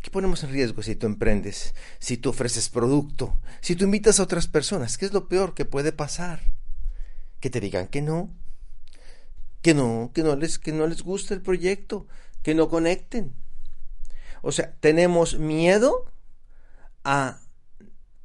¿Qué 0.02 0.10
ponemos 0.10 0.42
en 0.44 0.50
riesgo 0.50 0.82
si 0.82 0.96
tú 0.96 1.06
emprendes, 1.06 1.74
si 1.98 2.16
tú 2.16 2.30
ofreces 2.30 2.68
producto, 2.68 3.38
si 3.60 3.76
tú 3.76 3.84
invitas 3.84 4.18
a 4.18 4.22
otras 4.22 4.48
personas? 4.48 4.96
¿Qué 4.96 5.06
es 5.06 5.12
lo 5.12 5.28
peor 5.28 5.54
que 5.54 5.64
puede 5.64 5.92
pasar? 5.92 6.40
Que 7.40 7.50
te 7.50 7.60
digan 7.60 7.88
que 7.88 8.02
no, 8.02 8.30
que 9.62 9.74
no, 9.74 10.10
que 10.14 10.22
no 10.22 10.36
les, 10.36 10.58
que 10.58 10.72
no 10.72 10.86
les 10.86 11.02
guste 11.02 11.34
el 11.34 11.42
proyecto, 11.42 12.06
que 12.42 12.54
no 12.54 12.68
conecten. 12.68 13.34
O 14.42 14.52
sea, 14.52 14.74
tenemos 14.80 15.38
miedo 15.38 16.06
a, 17.04 17.40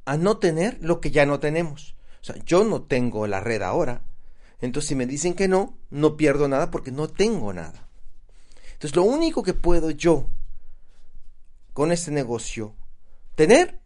a 0.04 0.16
no 0.16 0.38
tener 0.38 0.78
lo 0.82 1.00
que 1.00 1.10
ya 1.10 1.26
no 1.26 1.40
tenemos. 1.40 1.96
O 2.20 2.24
sea, 2.24 2.36
yo 2.44 2.64
no 2.64 2.82
tengo 2.82 3.26
la 3.26 3.40
red 3.40 3.62
ahora. 3.62 4.02
Entonces, 4.60 4.88
si 4.88 4.94
me 4.94 5.06
dicen 5.06 5.34
que 5.34 5.48
no, 5.48 5.76
no 5.90 6.16
pierdo 6.16 6.48
nada 6.48 6.70
porque 6.70 6.90
no 6.90 7.08
tengo 7.08 7.52
nada. 7.52 7.88
Entonces, 8.72 8.96
lo 8.96 9.02
único 9.02 9.42
que 9.42 9.54
puedo 9.54 9.90
yo 9.90 10.28
con 11.72 11.92
este 11.92 12.10
negocio 12.10 12.74
tener 13.34 13.80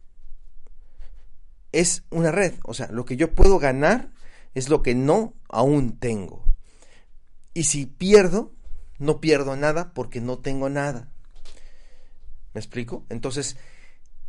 es 1.73 2.05
una 2.11 2.31
red. 2.31 2.55
O 2.65 2.75
sea, 2.75 2.89
lo 2.91 3.05
que 3.05 3.17
yo 3.17 3.33
puedo 3.35 3.59
ganar 3.59 4.11
es 4.55 4.69
lo 4.69 4.83
que 4.83 4.95
no 4.95 5.35
aún 5.49 5.99
tengo. 5.99 6.45
Y 7.55 7.65
si 7.65 7.87
pierdo, 7.87 8.53
no 8.99 9.21
pierdo 9.21 9.57
nada 9.57 9.93
porque 9.95 10.21
no 10.21 10.39
tengo 10.39 10.69
nada. 10.69 11.09
¿Me 12.55 12.61
explico? 12.61 13.05
Entonces, 13.09 13.57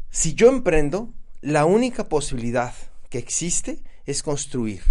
si 0.09 0.33
yo 0.33 0.49
emprendo, 0.49 1.13
la 1.41 1.65
única 1.65 2.09
posibilidad 2.09 2.73
que 3.09 3.17
existe 3.17 3.83
es 4.05 4.23
construir. 4.23 4.83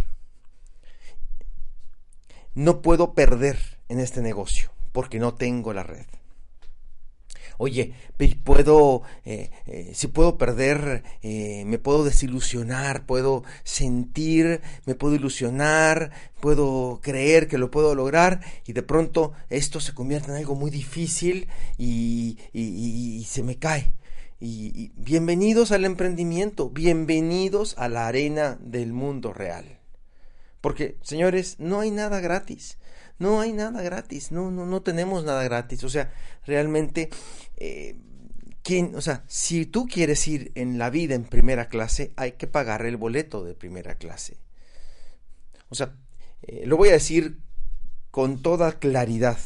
No 2.54 2.82
puedo 2.82 3.14
perder 3.14 3.78
en 3.88 4.00
este 4.00 4.22
negocio 4.22 4.70
porque 4.92 5.18
no 5.18 5.34
tengo 5.34 5.72
la 5.72 5.82
red 5.84 6.06
oye, 7.60 7.92
puedo, 8.42 9.02
eh, 9.26 9.50
eh, 9.66 9.90
si 9.92 10.06
puedo 10.06 10.38
perder, 10.38 11.04
eh, 11.22 11.64
me 11.66 11.78
puedo 11.78 12.04
desilusionar, 12.04 13.04
puedo 13.04 13.44
sentir, 13.64 14.62
me 14.86 14.94
puedo 14.94 15.14
ilusionar, 15.14 16.10
puedo 16.40 17.00
creer 17.02 17.48
que 17.48 17.58
lo 17.58 17.70
puedo 17.70 17.94
lograr 17.94 18.40
y 18.66 18.72
de 18.72 18.82
pronto 18.82 19.32
esto 19.50 19.78
se 19.78 19.92
convierte 19.92 20.30
en 20.30 20.38
algo 20.38 20.54
muy 20.54 20.70
difícil 20.70 21.48
y, 21.76 22.38
y 22.54 23.24
se 23.28 23.42
me 23.42 23.56
cae. 23.56 23.92
Y, 24.40 24.92
bienvenidos 24.96 25.70
al 25.70 25.84
emprendimiento, 25.84 26.70
bienvenidos 26.70 27.74
a 27.76 27.90
la 27.90 28.08
arena 28.08 28.56
del 28.62 28.94
mundo 28.94 29.34
real. 29.34 29.80
Porque, 30.62 30.96
señores, 31.02 31.56
no 31.58 31.80
hay 31.80 31.90
nada 31.90 32.20
gratis. 32.20 32.78
No 33.20 33.40
hay 33.40 33.52
nada 33.52 33.82
gratis. 33.82 34.32
No, 34.32 34.50
no, 34.50 34.66
no 34.66 34.80
tenemos 34.80 35.24
nada 35.24 35.44
gratis. 35.44 35.84
O 35.84 35.90
sea, 35.90 36.12
realmente, 36.46 37.10
eh, 37.58 37.96
¿quién, 38.62 38.96
o 38.96 39.02
sea, 39.02 39.22
si 39.28 39.66
tú 39.66 39.86
quieres 39.86 40.26
ir 40.26 40.50
en 40.54 40.78
la 40.78 40.88
vida 40.88 41.14
en 41.14 41.24
primera 41.24 41.68
clase, 41.68 42.12
hay 42.16 42.32
que 42.32 42.46
pagar 42.46 42.84
el 42.86 42.96
boleto 42.96 43.44
de 43.44 43.54
primera 43.54 43.96
clase. 43.96 44.38
O 45.68 45.74
sea, 45.74 45.94
eh, 46.42 46.64
lo 46.64 46.78
voy 46.78 46.88
a 46.88 46.92
decir 46.92 47.38
con 48.10 48.40
toda 48.40 48.78
claridad. 48.78 49.38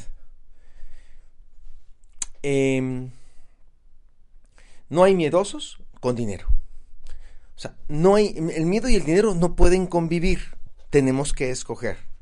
Eh, 2.45 3.09
no 4.89 5.03
hay 5.03 5.17
miedosos 5.17 5.81
con 5.99 6.15
dinero. 6.15 6.47
O 7.57 7.59
sea, 7.59 7.75
no 7.89 8.15
hay, 8.15 8.37
el 8.55 8.67
miedo 8.67 8.89
y 8.89 8.95
el 8.95 9.05
dinero 9.05 9.35
no 9.35 9.57
pueden 9.57 9.89
convivir. 9.89 10.57
Tenemos 10.91 11.33
que 11.33 11.51
escoger. 11.51 12.14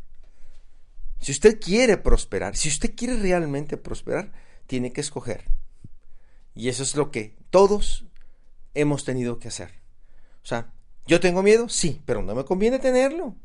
Si 1.22 1.32
usted 1.32 1.60
quiere 1.60 1.96
prosperar, 1.96 2.56
si 2.56 2.68
usted 2.68 2.94
quiere 2.94 3.16
realmente 3.16 3.76
prosperar, 3.76 4.32
tiene 4.66 4.92
que 4.92 5.00
escoger. 5.00 5.44
Y 6.54 6.68
eso 6.68 6.82
es 6.82 6.96
lo 6.96 7.10
que 7.10 7.36
todos 7.50 8.06
hemos 8.74 9.04
tenido 9.04 9.38
que 9.38 9.48
hacer. 9.48 9.70
O 10.42 10.46
sea, 10.46 10.72
¿yo 11.06 11.20
tengo 11.20 11.42
miedo? 11.42 11.68
Sí, 11.68 12.02
pero 12.04 12.22
no 12.22 12.34
me 12.34 12.44
conviene 12.44 12.80
tenerlo 12.80 13.36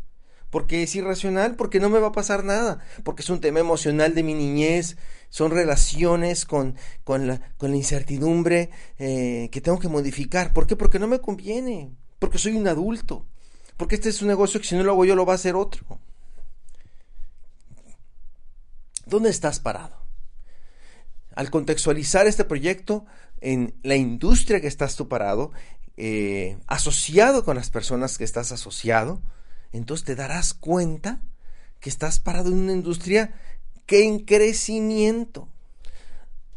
porque 0.50 0.82
es 0.82 0.96
irracional, 0.96 1.56
porque 1.56 1.80
no 1.80 1.90
me 1.90 2.00
va 2.00 2.08
a 2.08 2.12
pasar 2.14 2.44
nada, 2.44 2.80
porque 3.04 3.22
es 3.22 3.30
un 3.30 3.42
tema 3.42 3.60
emocional 3.60 4.16
de 4.16 4.24
mi 4.24 4.34
niñez, 4.34 4.98
son 5.30 5.52
relaciones 5.52 6.46
con, 6.46 6.76
con, 7.04 7.28
la, 7.28 7.54
con 7.58 7.72
la, 7.72 7.78
incertidumbre 7.78 8.70
eh, 8.98 9.50
que 9.52 9.62
tengo 9.62 9.78
que 9.78 9.90
modificar. 9.90 10.54
¿Por 10.54 10.66
qué? 10.66 10.76
Porque 10.76 11.00
no 11.00 11.08
me 11.08 11.20
conviene, 11.20 11.92
porque 12.18 12.38
soy 12.38 12.56
un 12.56 12.68
adulto, 12.68 13.26
porque 13.76 13.96
este 13.96 14.10
es 14.10 14.22
un 14.22 14.30
negocio 14.30 14.60
que 14.60 14.68
si 14.68 14.76
no 14.76 14.84
lo 14.84 14.94
hago 14.94 15.06
yo 15.06 15.16
lo 15.16 15.26
va 15.26 15.34
a 15.34 15.36
hacer 15.36 15.56
otro. 15.56 16.00
¿Dónde 19.08 19.30
estás 19.30 19.60
parado? 19.60 19.96
Al 21.34 21.50
contextualizar 21.50 22.28
este 22.28 22.44
proyecto 22.44 23.06
en 23.40 23.76
la 23.84 23.96
industria 23.96 24.60
que 24.60 24.68
estás 24.68 24.96
tú 24.96 25.08
parado, 25.08 25.52
eh, 25.96 26.58
asociado 26.68 27.46
con 27.46 27.56
las 27.56 27.70
personas 27.70 28.18
que 28.18 28.26
estás 28.26 28.52
asociado, 28.52 29.22
entonces 29.72 30.06
te 30.06 30.16
darás 30.16 30.54
cuenta 30.54 31.22
que 31.80 31.90
estás 31.90 32.20
parado 32.20 32.50
en 32.50 32.56
una 32.56 32.74
industria 32.74 33.34
que 33.86 34.04
en 34.04 34.20
crecimiento. 34.20 35.48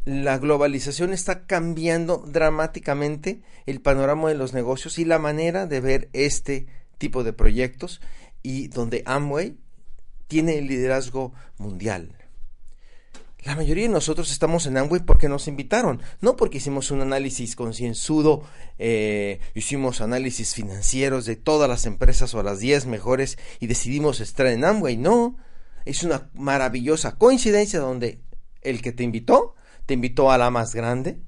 La 0.03 0.37
globalización 0.37 1.13
está 1.13 1.45
cambiando 1.45 2.17
dramáticamente 2.27 3.43
el 3.65 3.81
panorama 3.81 4.29
de 4.29 4.35
los 4.35 4.53
negocios 4.53 4.99
y 4.99 5.05
la 5.05 5.19
manera 5.19 5.67
de 5.67 5.79
ver 5.79 6.09
este 6.11 6.67
tipo 6.97 7.23
de 7.23 7.33
proyectos 7.33 8.01
y 8.43 8.67
donde 8.67 9.03
Amway 9.05 9.57
tiene 10.27 10.57
el 10.57 10.67
liderazgo 10.67 11.33
mundial. 11.57 12.17
La 13.43 13.55
mayoría 13.55 13.87
de 13.87 13.93
nosotros 13.93 14.31
estamos 14.31 14.67
en 14.67 14.77
Amway 14.77 15.01
porque 15.01 15.27
nos 15.27 15.47
invitaron, 15.47 15.99
no 16.21 16.35
porque 16.35 16.59
hicimos 16.59 16.91
un 16.91 17.01
análisis 17.01 17.55
concienzudo, 17.55 18.43
eh, 18.77 19.39
hicimos 19.55 19.99
análisis 19.99 20.53
financieros 20.53 21.25
de 21.25 21.37
todas 21.37 21.67
las 21.67 21.87
empresas 21.87 22.35
o 22.35 22.43
las 22.43 22.59
10 22.59 22.85
mejores 22.85 23.39
y 23.59 23.65
decidimos 23.65 24.19
estar 24.19 24.45
en 24.45 24.63
Amway, 24.63 24.95
no, 24.95 25.37
es 25.85 26.03
una 26.03 26.29
maravillosa 26.35 27.17
coincidencia 27.17 27.79
donde 27.79 28.21
el 28.61 28.83
que 28.83 28.91
te 28.91 29.03
invitó, 29.03 29.55
te 29.87 29.95
invitó 29.95 30.31
a 30.31 30.37
la 30.37 30.51
más 30.51 30.75
grande, 30.75 31.19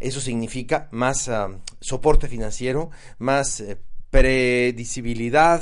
eso 0.00 0.20
significa 0.20 0.88
más 0.92 1.28
ah, 1.28 1.58
soporte 1.80 2.26
financiero, 2.26 2.90
más 3.18 3.60
eh, 3.60 3.78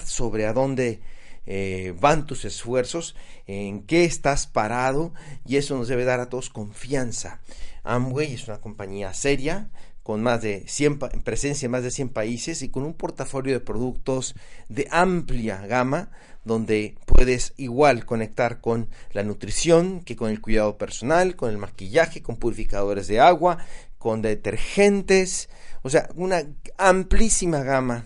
sobre 0.07 0.47
a 0.47 0.53
dónde 0.53 1.01
eh, 1.47 1.95
van 2.01 2.27
tus 2.27 2.45
esfuerzos, 2.45 3.17
en 3.47 3.83
qué 3.83 4.05
estás 4.05 4.47
parado 4.47 5.13
y 5.47 5.57
eso 5.57 5.77
nos 5.77 5.89
debe 5.89 6.05
dar 6.05 6.21
a 6.21 6.29
todos 6.29 6.51
confianza. 6.51 7.41
Amway 7.83 8.35
es 8.35 8.47
una 8.47 8.61
compañía 8.61 9.15
seria 9.15 9.71
con 10.03 10.23
más 10.23 10.43
de 10.43 10.65
100 10.67 10.99
presencia 10.99 11.67
en 11.67 11.73
más 11.73 11.83
de 11.83 11.91
100 11.91 12.09
países 12.09 12.63
y 12.63 12.69
con 12.69 12.85
un 12.85 12.95
portafolio 12.95 13.53
de 13.53 13.61
productos 13.61 14.35
de 14.69 14.89
amplia 14.91 15.67
gama 15.67 16.11
donde 16.45 16.97
puedes 17.07 17.53
igual 17.59 18.07
conectar 18.07 18.61
con 18.61 18.89
la 19.13 19.23
nutrición 19.23 20.01
que 20.01 20.17
con 20.17 20.31
el 20.31 20.41
cuidado 20.41 20.79
personal, 20.79 21.37
con 21.37 21.51
el 21.51 21.59
maquillaje, 21.59 22.23
con 22.23 22.37
purificadores 22.37 23.09
de 23.09 23.21
agua, 23.21 23.59
con 23.99 24.23
detergentes, 24.23 25.51
o 25.83 25.91
sea, 25.91 26.09
una 26.15 26.43
amplísima 26.79 27.63
gama 27.63 28.05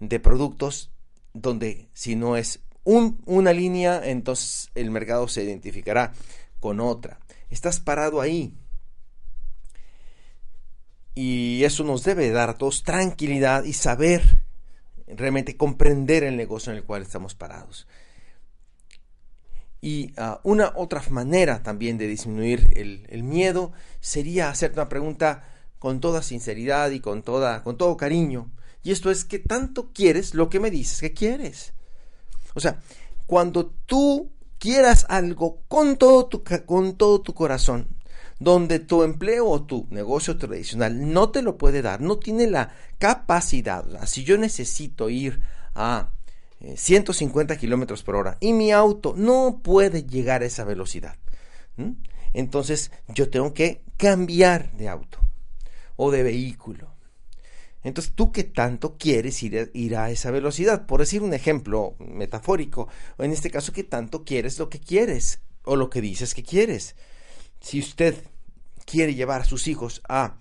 de 0.00 0.20
productos 0.20 0.90
donde 1.34 1.88
si 1.92 2.16
no 2.16 2.36
es 2.36 2.60
una 2.84 3.52
línea, 3.52 4.00
entonces 4.02 4.70
el 4.74 4.90
mercado 4.90 5.28
se 5.28 5.44
identificará 5.44 6.12
con 6.60 6.80
otra. 6.80 7.18
Estás 7.50 7.80
parado 7.80 8.20
ahí. 8.20 8.54
Y 11.14 11.62
eso 11.64 11.84
nos 11.84 12.02
debe 12.02 12.30
dar 12.30 12.50
a 12.50 12.54
todos 12.54 12.82
tranquilidad 12.82 13.64
y 13.64 13.72
saber 13.72 14.42
realmente 15.06 15.56
comprender 15.56 16.24
el 16.24 16.36
negocio 16.36 16.72
en 16.72 16.78
el 16.78 16.84
cual 16.84 17.02
estamos 17.02 17.34
parados. 17.34 17.86
Y 19.80 20.12
ah, 20.16 20.40
una 20.44 20.72
otra 20.74 21.02
manera 21.10 21.62
también 21.62 21.98
de 21.98 22.06
disminuir 22.08 22.72
el, 22.74 23.06
el, 23.10 23.22
miedo 23.22 23.72
sería 24.00 24.48
hacerte 24.48 24.80
una 24.80 24.88
pregunta 24.88 25.44
con 25.78 26.00
toda 26.00 26.22
sinceridad 26.22 26.90
y 26.90 27.00
con, 27.00 27.22
toda, 27.22 27.62
con 27.62 27.76
todo 27.76 27.96
cariño. 27.96 28.50
Y 28.84 28.92
esto 28.92 29.10
es, 29.10 29.24
¿qué 29.24 29.40
tanto 29.40 29.90
quieres 29.92 30.34
lo 30.34 30.48
que 30.48 30.60
me 30.60 30.70
dices 30.70 31.00
que 31.00 31.12
quieres? 31.12 31.72
O 32.54 32.60
sea, 32.60 32.80
cuando 33.26 33.66
tú 33.86 34.30
quieras 34.58 35.06
algo 35.08 35.62
con 35.68 35.96
todo 35.96 36.26
tu, 36.26 36.44
con 36.66 36.96
todo 36.96 37.22
tu 37.22 37.34
corazón, 37.34 37.88
donde 38.38 38.78
tu 38.78 39.02
empleo 39.02 39.48
o 39.48 39.64
tu 39.64 39.86
negocio 39.90 40.36
tradicional 40.36 41.12
no 41.12 41.30
te 41.30 41.42
lo 41.42 41.56
puede 41.56 41.82
dar, 41.82 42.00
no 42.00 42.18
tiene 42.18 42.46
la 42.46 42.74
capacidad. 42.98 43.84
si 44.06 44.22
yo 44.22 44.36
necesito 44.36 45.08
ir 45.08 45.40
a 45.74 46.10
150 46.76 47.54
eh, 47.54 47.58
kilómetros 47.58 48.02
por 48.02 48.16
hora 48.16 48.36
y 48.40 48.52
mi 48.52 48.70
auto 48.70 49.14
no 49.16 49.60
puede 49.62 50.04
llegar 50.04 50.42
a 50.42 50.46
esa 50.46 50.64
velocidad, 50.64 51.16
entonces 52.32 52.90
yo 53.08 53.30
tengo 53.30 53.54
que 53.54 53.82
cambiar 53.96 54.72
de 54.72 54.88
auto 54.88 55.18
o 55.96 56.10
de 56.10 56.22
vehículo. 56.22 56.93
Entonces, 57.84 58.14
¿tú 58.14 58.32
qué 58.32 58.44
tanto 58.44 58.96
quieres 58.96 59.42
ir 59.42 59.96
a, 59.96 60.10
esa 60.10 60.30
velocidad? 60.30 60.86
Por 60.86 61.00
decir 61.00 61.22
un 61.22 61.34
ejemplo 61.34 61.94
metafórico, 61.98 62.88
o 63.18 63.24
en 63.24 63.30
este 63.30 63.50
caso, 63.50 63.72
¿qué 63.72 63.84
tanto 63.84 64.24
quieres 64.24 64.58
lo 64.58 64.70
que 64.70 64.80
quieres 64.80 65.40
o 65.64 65.76
lo 65.76 65.90
que 65.90 66.00
dices 66.00 66.34
que 66.34 66.42
quieres? 66.42 66.96
Si 67.60 67.78
usted 67.78 68.16
quiere 68.86 69.14
llevar 69.14 69.42
a 69.42 69.44
sus 69.44 69.68
hijos 69.68 70.00
a 70.08 70.38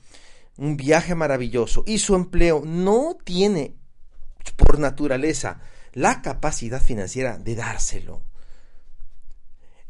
un 0.57 0.77
viaje 0.77 1.15
maravilloso 1.15 1.83
y 1.85 1.97
su 1.97 2.15
empleo 2.15 2.63
no 2.65 3.17
tiene 3.21 3.75
por 4.55 4.79
naturaleza 4.79 5.59
la 5.91 6.21
capacidad 6.21 6.81
financiera 6.81 7.37
de 7.37 7.55
dárselo, 7.55 8.23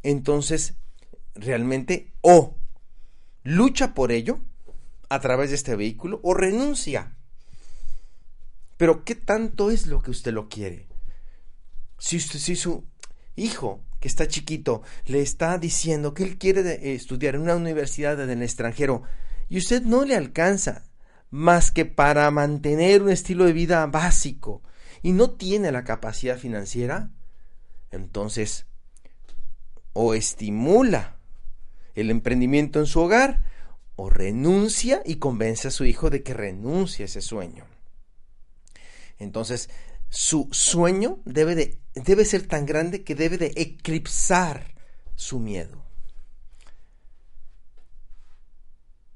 entonces 0.02 0.74
realmente 1.36 2.14
o 2.22 2.56
lucha 3.44 3.94
por 3.94 4.12
ello 4.12 4.40
a 5.10 5.20
través 5.20 5.52
de 5.52 5.56
este 5.56 5.76
vehículo 5.76 6.20
o 6.24 6.34
renuncia 6.34 7.16
pero 8.84 9.06
¿qué 9.06 9.16
tanto 9.16 9.72
es 9.72 9.88
lo 9.88 10.02
que 10.02 10.12
usted 10.12 10.34
lo 10.34 10.50
quiere? 10.50 10.90
Si, 12.00 12.20
si 12.20 12.58
su 12.58 12.84
hijo, 13.38 13.80
que 14.02 14.10
está 14.10 14.28
chiquito, 14.28 14.82
le 15.06 15.22
está 15.22 15.58
diciendo 15.58 16.14
que 16.14 16.24
él 16.24 16.38
quiere 16.38 16.70
eh, 16.70 16.94
estudiar 16.94 17.36
en 17.36 17.44
una 17.44 17.56
universidad 17.56 18.20
en 18.20 18.30
el 18.30 18.44
extranjero 18.44 19.04
y 19.48 19.58
usted 19.58 19.84
no 19.84 20.04
le 20.04 20.18
alcanza 20.18 20.84
más 21.30 21.72
que 21.72 21.86
para 21.86 22.30
mantener 22.30 23.04
un 23.04 23.10
estilo 23.10 23.46
de 23.46 23.54
vida 23.54 23.86
básico 23.86 24.62
y 25.02 25.14
no 25.14 25.32
tiene 25.32 25.72
la 25.72 25.86
capacidad 25.86 26.38
financiera, 26.38 27.10
entonces 27.90 28.66
o 29.94 30.14
estimula 30.14 31.16
el 31.96 32.12
emprendimiento 32.12 32.82
en 32.82 32.86
su 32.86 33.00
hogar 33.00 33.46
o 33.96 34.10
renuncia 34.10 35.02
y 35.06 35.20
convence 35.20 35.70
a 35.70 35.72
su 35.72 35.86
hijo 35.86 36.10
de 36.10 36.22
que 36.22 36.34
renuncie 36.34 37.04
a 37.04 37.06
ese 37.06 37.22
sueño. 37.22 37.64
Entonces, 39.24 39.70
su 40.10 40.48
sueño 40.52 41.20
debe, 41.26 41.56
de, 41.56 41.80
debe 41.96 42.26
ser 42.26 42.48
tan 42.48 42.66
grande 42.66 43.04
que 43.04 43.16
debe 43.16 43.38
de 43.38 43.54
eclipsar 43.56 44.76
su 45.16 45.40
miedo. 45.40 45.84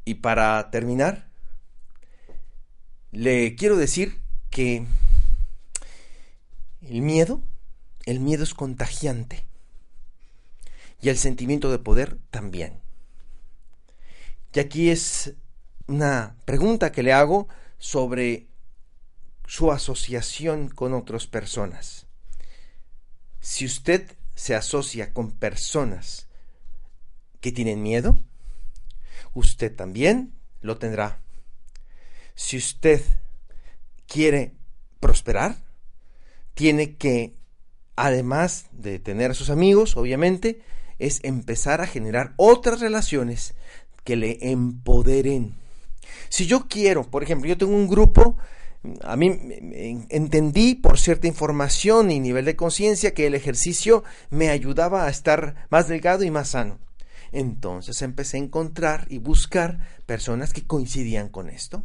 Y 0.06 0.15
para 0.15 0.72
terminar, 0.72 1.30
le 3.12 3.56
quiero 3.56 3.78
decir 3.78 4.22
que 4.50 4.86
el 6.82 7.02
miedo, 7.02 7.43
el 8.06 8.20
miedo 8.20 8.43
es 8.43 8.54
contagiante. 8.54 9.46
Y 11.02 11.10
el 11.10 11.17
sentimiento 11.17 11.70
de 11.70 11.80
poder 11.80 12.17
también. 12.32 12.80
Y 14.54 14.60
aquí 14.60 14.89
es 14.89 15.36
una 15.86 16.36
pregunta 16.46 16.91
que 16.91 17.04
le 17.04 17.13
hago 17.13 17.48
sobre 17.78 18.48
su 19.48 19.72
asociación 19.72 20.70
con 20.70 20.94
otras 20.94 21.26
personas. 21.26 22.06
Si 23.40 23.66
usted 23.66 24.12
se 24.36 24.54
asocia 24.54 25.14
con 25.14 25.32
personas 25.32 26.28
que 27.42 27.52
tienen 27.52 27.82
miedo, 27.82 28.20
usted 29.34 29.76
también 29.76 30.34
lo 30.62 30.78
tendrá. 30.78 31.22
Si 32.36 32.58
usted 32.58 33.02
quiere 34.06 34.54
prosperar, 35.00 35.58
tiene 36.54 36.96
que, 36.98 37.34
además 37.96 38.66
de 38.72 39.00
tener 39.00 39.32
a 39.32 39.36
sus 39.36 39.50
amigos, 39.50 39.96
obviamente, 39.96 40.62
es 41.00 41.24
empezar 41.24 41.82
a 41.82 41.88
generar 41.88 42.34
otras 42.36 42.82
relaciones 42.82 43.54
que 44.04 44.18
le 44.18 44.52
empoderen. 44.52 45.56
Si 46.30 46.48
yo 46.48 46.68
quiero, 46.68 47.10
por 47.10 47.24
ejemplo, 47.24 47.48
yo 47.48 47.58
tengo 47.58 47.76
un 47.76 47.88
grupo, 47.88 48.38
a 49.02 49.16
mí 49.16 49.28
entendí 50.10 50.76
por 50.76 51.00
cierta 51.00 51.28
información 51.28 52.12
y 52.12 52.20
nivel 52.20 52.46
de 52.46 52.56
conciencia 52.56 53.13
que 53.13 53.28
el 53.28 53.36
ejercicio 53.36 54.04
me 54.30 54.50
ayudaba 54.50 55.06
a 55.06 55.10
estar 55.10 55.68
más 55.70 55.88
delgado 55.88 56.24
y 56.24 56.32
más 56.32 56.50
sano. 56.50 56.80
Entonces 57.32 58.02
empecé 58.02 58.38
a 58.38 58.42
encontrar 58.42 59.08
y 59.10 59.18
buscar 59.18 59.80
personas 60.06 60.54
que 60.54 60.66
coincidían 60.66 61.30
con 61.30 61.50
esto. 61.50 61.84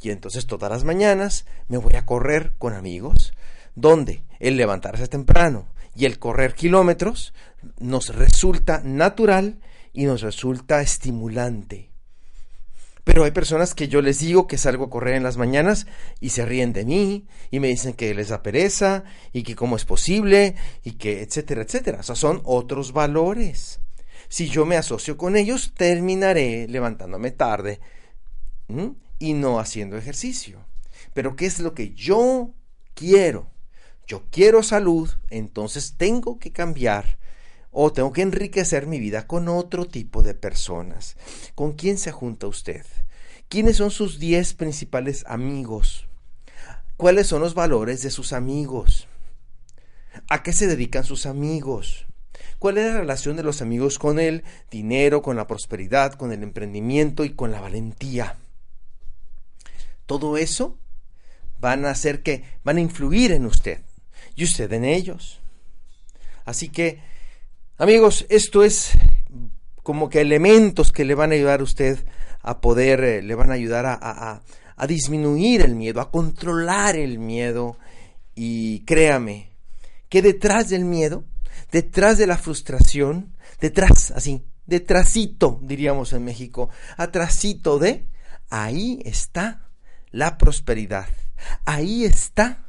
Y 0.00 0.10
entonces 0.10 0.46
todas 0.46 0.70
las 0.70 0.84
mañanas 0.84 1.46
me 1.68 1.78
voy 1.78 1.94
a 1.94 2.06
correr 2.06 2.54
con 2.58 2.74
amigos, 2.74 3.32
donde 3.74 4.22
el 4.40 4.56
levantarse 4.56 5.06
temprano 5.08 5.68
y 5.94 6.06
el 6.06 6.18
correr 6.18 6.54
kilómetros 6.54 7.32
nos 7.78 8.14
resulta 8.14 8.80
natural 8.84 9.60
y 9.92 10.04
nos 10.04 10.22
resulta 10.22 10.80
estimulante. 10.82 11.93
Pero 13.04 13.24
hay 13.24 13.30
personas 13.30 13.74
que 13.74 13.86
yo 13.86 14.00
les 14.00 14.18
digo 14.18 14.46
que 14.46 14.56
salgo 14.56 14.86
a 14.86 14.90
correr 14.90 15.14
en 15.14 15.22
las 15.22 15.36
mañanas 15.36 15.86
y 16.20 16.30
se 16.30 16.46
ríen 16.46 16.72
de 16.72 16.86
mí 16.86 17.26
y 17.50 17.60
me 17.60 17.68
dicen 17.68 17.92
que 17.92 18.14
les 18.14 18.30
da 18.30 18.42
pereza 18.42 19.04
y 19.32 19.42
que 19.42 19.54
cómo 19.54 19.76
es 19.76 19.84
posible 19.84 20.56
y 20.82 20.92
que 20.92 21.22
etcétera, 21.22 21.62
etcétera. 21.62 22.00
O 22.00 22.02
sea, 22.02 22.16
son 22.16 22.40
otros 22.44 22.92
valores. 22.92 23.80
Si 24.28 24.48
yo 24.48 24.64
me 24.64 24.76
asocio 24.76 25.18
con 25.18 25.36
ellos, 25.36 25.74
terminaré 25.76 26.66
levantándome 26.66 27.30
tarde 27.30 27.80
y 29.18 29.34
no 29.34 29.60
haciendo 29.60 29.98
ejercicio. 29.98 30.64
Pero 31.12 31.36
¿qué 31.36 31.46
es 31.46 31.60
lo 31.60 31.74
que 31.74 31.92
yo 31.92 32.54
quiero? 32.94 33.50
Yo 34.06 34.24
quiero 34.30 34.62
salud, 34.62 35.10
entonces 35.30 35.94
tengo 35.96 36.38
que 36.38 36.52
cambiar 36.52 37.18
o 37.74 37.92
tengo 37.92 38.12
que 38.12 38.22
enriquecer 38.22 38.86
mi 38.86 39.00
vida 39.00 39.26
con 39.26 39.48
otro 39.48 39.84
tipo 39.84 40.22
de 40.22 40.34
personas. 40.34 41.16
¿Con 41.56 41.72
quién 41.72 41.98
se 41.98 42.12
junta 42.12 42.46
usted? 42.46 42.86
¿Quiénes 43.48 43.76
son 43.76 43.90
sus 43.90 44.20
10 44.20 44.54
principales 44.54 45.24
amigos? 45.26 46.06
¿Cuáles 46.96 47.26
son 47.26 47.42
los 47.42 47.54
valores 47.54 48.00
de 48.02 48.10
sus 48.10 48.32
amigos? 48.32 49.08
¿A 50.28 50.44
qué 50.44 50.52
se 50.52 50.68
dedican 50.68 51.02
sus 51.02 51.26
amigos? 51.26 52.06
¿Cuál 52.60 52.78
es 52.78 52.86
la 52.86 53.00
relación 53.00 53.36
de 53.36 53.42
los 53.42 53.60
amigos 53.60 53.98
con 53.98 54.20
el 54.20 54.44
dinero, 54.70 55.20
con 55.20 55.36
la 55.36 55.48
prosperidad, 55.48 56.14
con 56.14 56.32
el 56.32 56.44
emprendimiento 56.44 57.24
y 57.24 57.34
con 57.34 57.50
la 57.50 57.60
valentía? 57.60 58.36
Todo 60.06 60.36
eso 60.36 60.78
van 61.58 61.84
a 61.84 61.90
hacer 61.90 62.22
que 62.22 62.44
van 62.62 62.76
a 62.76 62.80
influir 62.80 63.32
en 63.32 63.46
usted 63.46 63.80
y 64.36 64.44
usted 64.44 64.72
en 64.72 64.84
ellos. 64.84 65.40
Así 66.44 66.68
que, 66.68 67.00
amigos, 67.78 68.26
esto 68.28 68.64
es 68.64 68.92
como 69.82 70.08
que 70.08 70.20
elementos 70.20 70.92
que 70.92 71.04
le 71.04 71.14
van 71.14 71.32
a 71.32 71.34
ayudar 71.34 71.60
a 71.60 71.64
usted 71.64 71.98
a 72.42 72.60
poder, 72.60 73.04
eh, 73.04 73.22
le 73.22 73.34
van 73.34 73.50
a 73.50 73.54
ayudar 73.54 73.86
a, 73.86 74.42
a 74.76 74.86
disminuir 74.86 75.62
el 75.62 75.74
miedo, 75.74 76.00
a 76.00 76.10
controlar 76.10 76.96
el 76.96 77.18
miedo. 77.18 77.78
Y 78.34 78.80
créame, 78.80 79.50
que 80.08 80.22
detrás 80.22 80.68
del 80.68 80.84
miedo, 80.84 81.24
detrás 81.70 82.18
de 82.18 82.26
la 82.26 82.36
frustración, 82.36 83.36
detrás, 83.60 84.10
así, 84.10 84.44
detrásito, 84.66 85.60
diríamos 85.62 86.12
en 86.12 86.24
México, 86.24 86.70
atrásito 86.96 87.78
de, 87.78 88.06
ahí 88.50 89.00
está 89.04 89.68
la 90.10 90.36
prosperidad, 90.38 91.08
ahí 91.64 92.04
está 92.04 92.64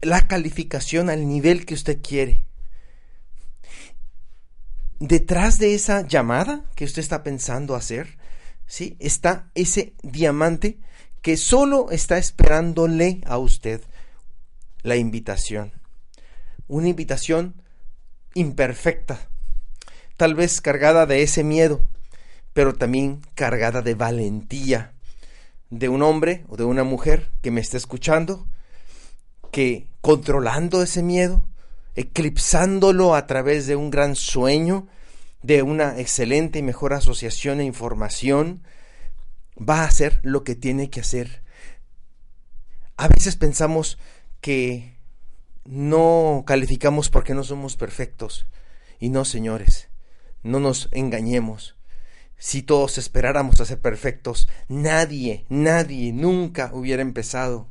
la 0.00 0.26
calificación 0.28 1.10
al 1.10 1.28
nivel 1.28 1.66
que 1.66 1.74
usted 1.74 2.00
quiere. 2.02 2.47
Detrás 5.00 5.58
de 5.58 5.74
esa 5.74 6.06
llamada 6.06 6.64
que 6.74 6.84
usted 6.84 7.00
está 7.00 7.22
pensando 7.22 7.74
hacer, 7.74 8.18
¿sí? 8.66 8.96
está 8.98 9.50
ese 9.54 9.94
diamante 10.02 10.78
que 11.22 11.36
solo 11.36 11.90
está 11.90 12.18
esperándole 12.18 13.20
a 13.26 13.38
usted 13.38 13.82
la 14.82 14.96
invitación. 14.96 15.72
Una 16.66 16.88
invitación 16.88 17.62
imperfecta, 18.34 19.28
tal 20.16 20.34
vez 20.34 20.60
cargada 20.60 21.06
de 21.06 21.22
ese 21.22 21.44
miedo, 21.44 21.82
pero 22.52 22.74
también 22.74 23.20
cargada 23.34 23.82
de 23.82 23.94
valentía 23.94 24.92
de 25.70 25.88
un 25.88 26.02
hombre 26.02 26.44
o 26.48 26.56
de 26.56 26.64
una 26.64 26.84
mujer 26.84 27.30
que 27.40 27.50
me 27.50 27.60
está 27.60 27.76
escuchando 27.76 28.46
que 29.50 29.86
controlando 30.00 30.82
ese 30.82 31.02
miedo, 31.02 31.47
eclipsándolo 31.98 33.16
a 33.16 33.26
través 33.26 33.66
de 33.66 33.74
un 33.74 33.90
gran 33.90 34.14
sueño, 34.14 34.86
de 35.42 35.62
una 35.62 35.98
excelente 35.98 36.60
y 36.60 36.62
mejor 36.62 36.92
asociación 36.92 37.60
e 37.60 37.64
información, 37.64 38.62
va 39.58 39.82
a 39.82 39.86
hacer 39.86 40.20
lo 40.22 40.44
que 40.44 40.54
tiene 40.54 40.90
que 40.90 41.00
hacer. 41.00 41.42
A 42.96 43.08
veces 43.08 43.34
pensamos 43.34 43.98
que 44.40 44.96
no 45.64 46.44
calificamos 46.46 47.10
porque 47.10 47.34
no 47.34 47.42
somos 47.42 47.76
perfectos. 47.76 48.46
Y 49.00 49.08
no, 49.08 49.24
señores, 49.24 49.88
no 50.44 50.60
nos 50.60 50.88
engañemos. 50.92 51.76
Si 52.36 52.62
todos 52.62 52.96
esperáramos 52.96 53.60
a 53.60 53.64
ser 53.64 53.80
perfectos, 53.80 54.48
nadie, 54.68 55.46
nadie 55.48 56.12
nunca 56.12 56.70
hubiera 56.72 57.02
empezado. 57.02 57.66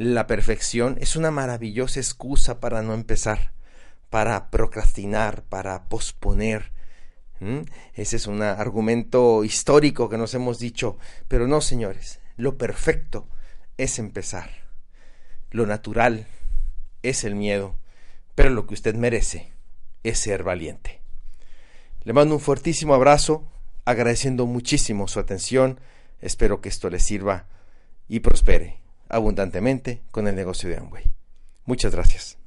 La 0.00 0.26
perfección 0.26 0.96
es 0.98 1.14
una 1.14 1.30
maravillosa 1.30 2.00
excusa 2.00 2.58
para 2.58 2.80
no 2.80 2.94
empezar, 2.94 3.52
para 4.08 4.50
procrastinar, 4.50 5.42
para 5.42 5.90
posponer. 5.90 6.72
Ese 7.92 8.16
es 8.16 8.26
un 8.26 8.40
argumento 8.40 9.44
histórico 9.44 10.08
que 10.08 10.16
nos 10.16 10.32
hemos 10.32 10.58
dicho, 10.58 10.96
pero 11.28 11.46
no, 11.46 11.60
señores, 11.60 12.18
lo 12.38 12.56
perfecto 12.56 13.28
es 13.76 13.98
empezar. 13.98 14.48
Lo 15.50 15.66
natural 15.66 16.26
es 17.02 17.24
el 17.24 17.34
miedo, 17.34 17.76
pero 18.34 18.48
lo 18.48 18.66
que 18.66 18.72
usted 18.72 18.94
merece 18.94 19.52
es 20.02 20.18
ser 20.18 20.44
valiente. 20.44 21.02
Le 22.04 22.14
mando 22.14 22.36
un 22.36 22.40
fuertísimo 22.40 22.94
abrazo, 22.94 23.46
agradeciendo 23.84 24.46
muchísimo 24.46 25.08
su 25.08 25.20
atención. 25.20 25.78
Espero 26.22 26.62
que 26.62 26.70
esto 26.70 26.88
le 26.88 27.00
sirva 27.00 27.48
y 28.08 28.20
prospere 28.20 28.80
abundantemente 29.10 30.02
con 30.10 30.26
el 30.28 30.34
negocio 30.34 30.68
de 30.68 30.76
Amway. 30.76 31.04
Muchas 31.66 31.92
gracias. 31.94 32.39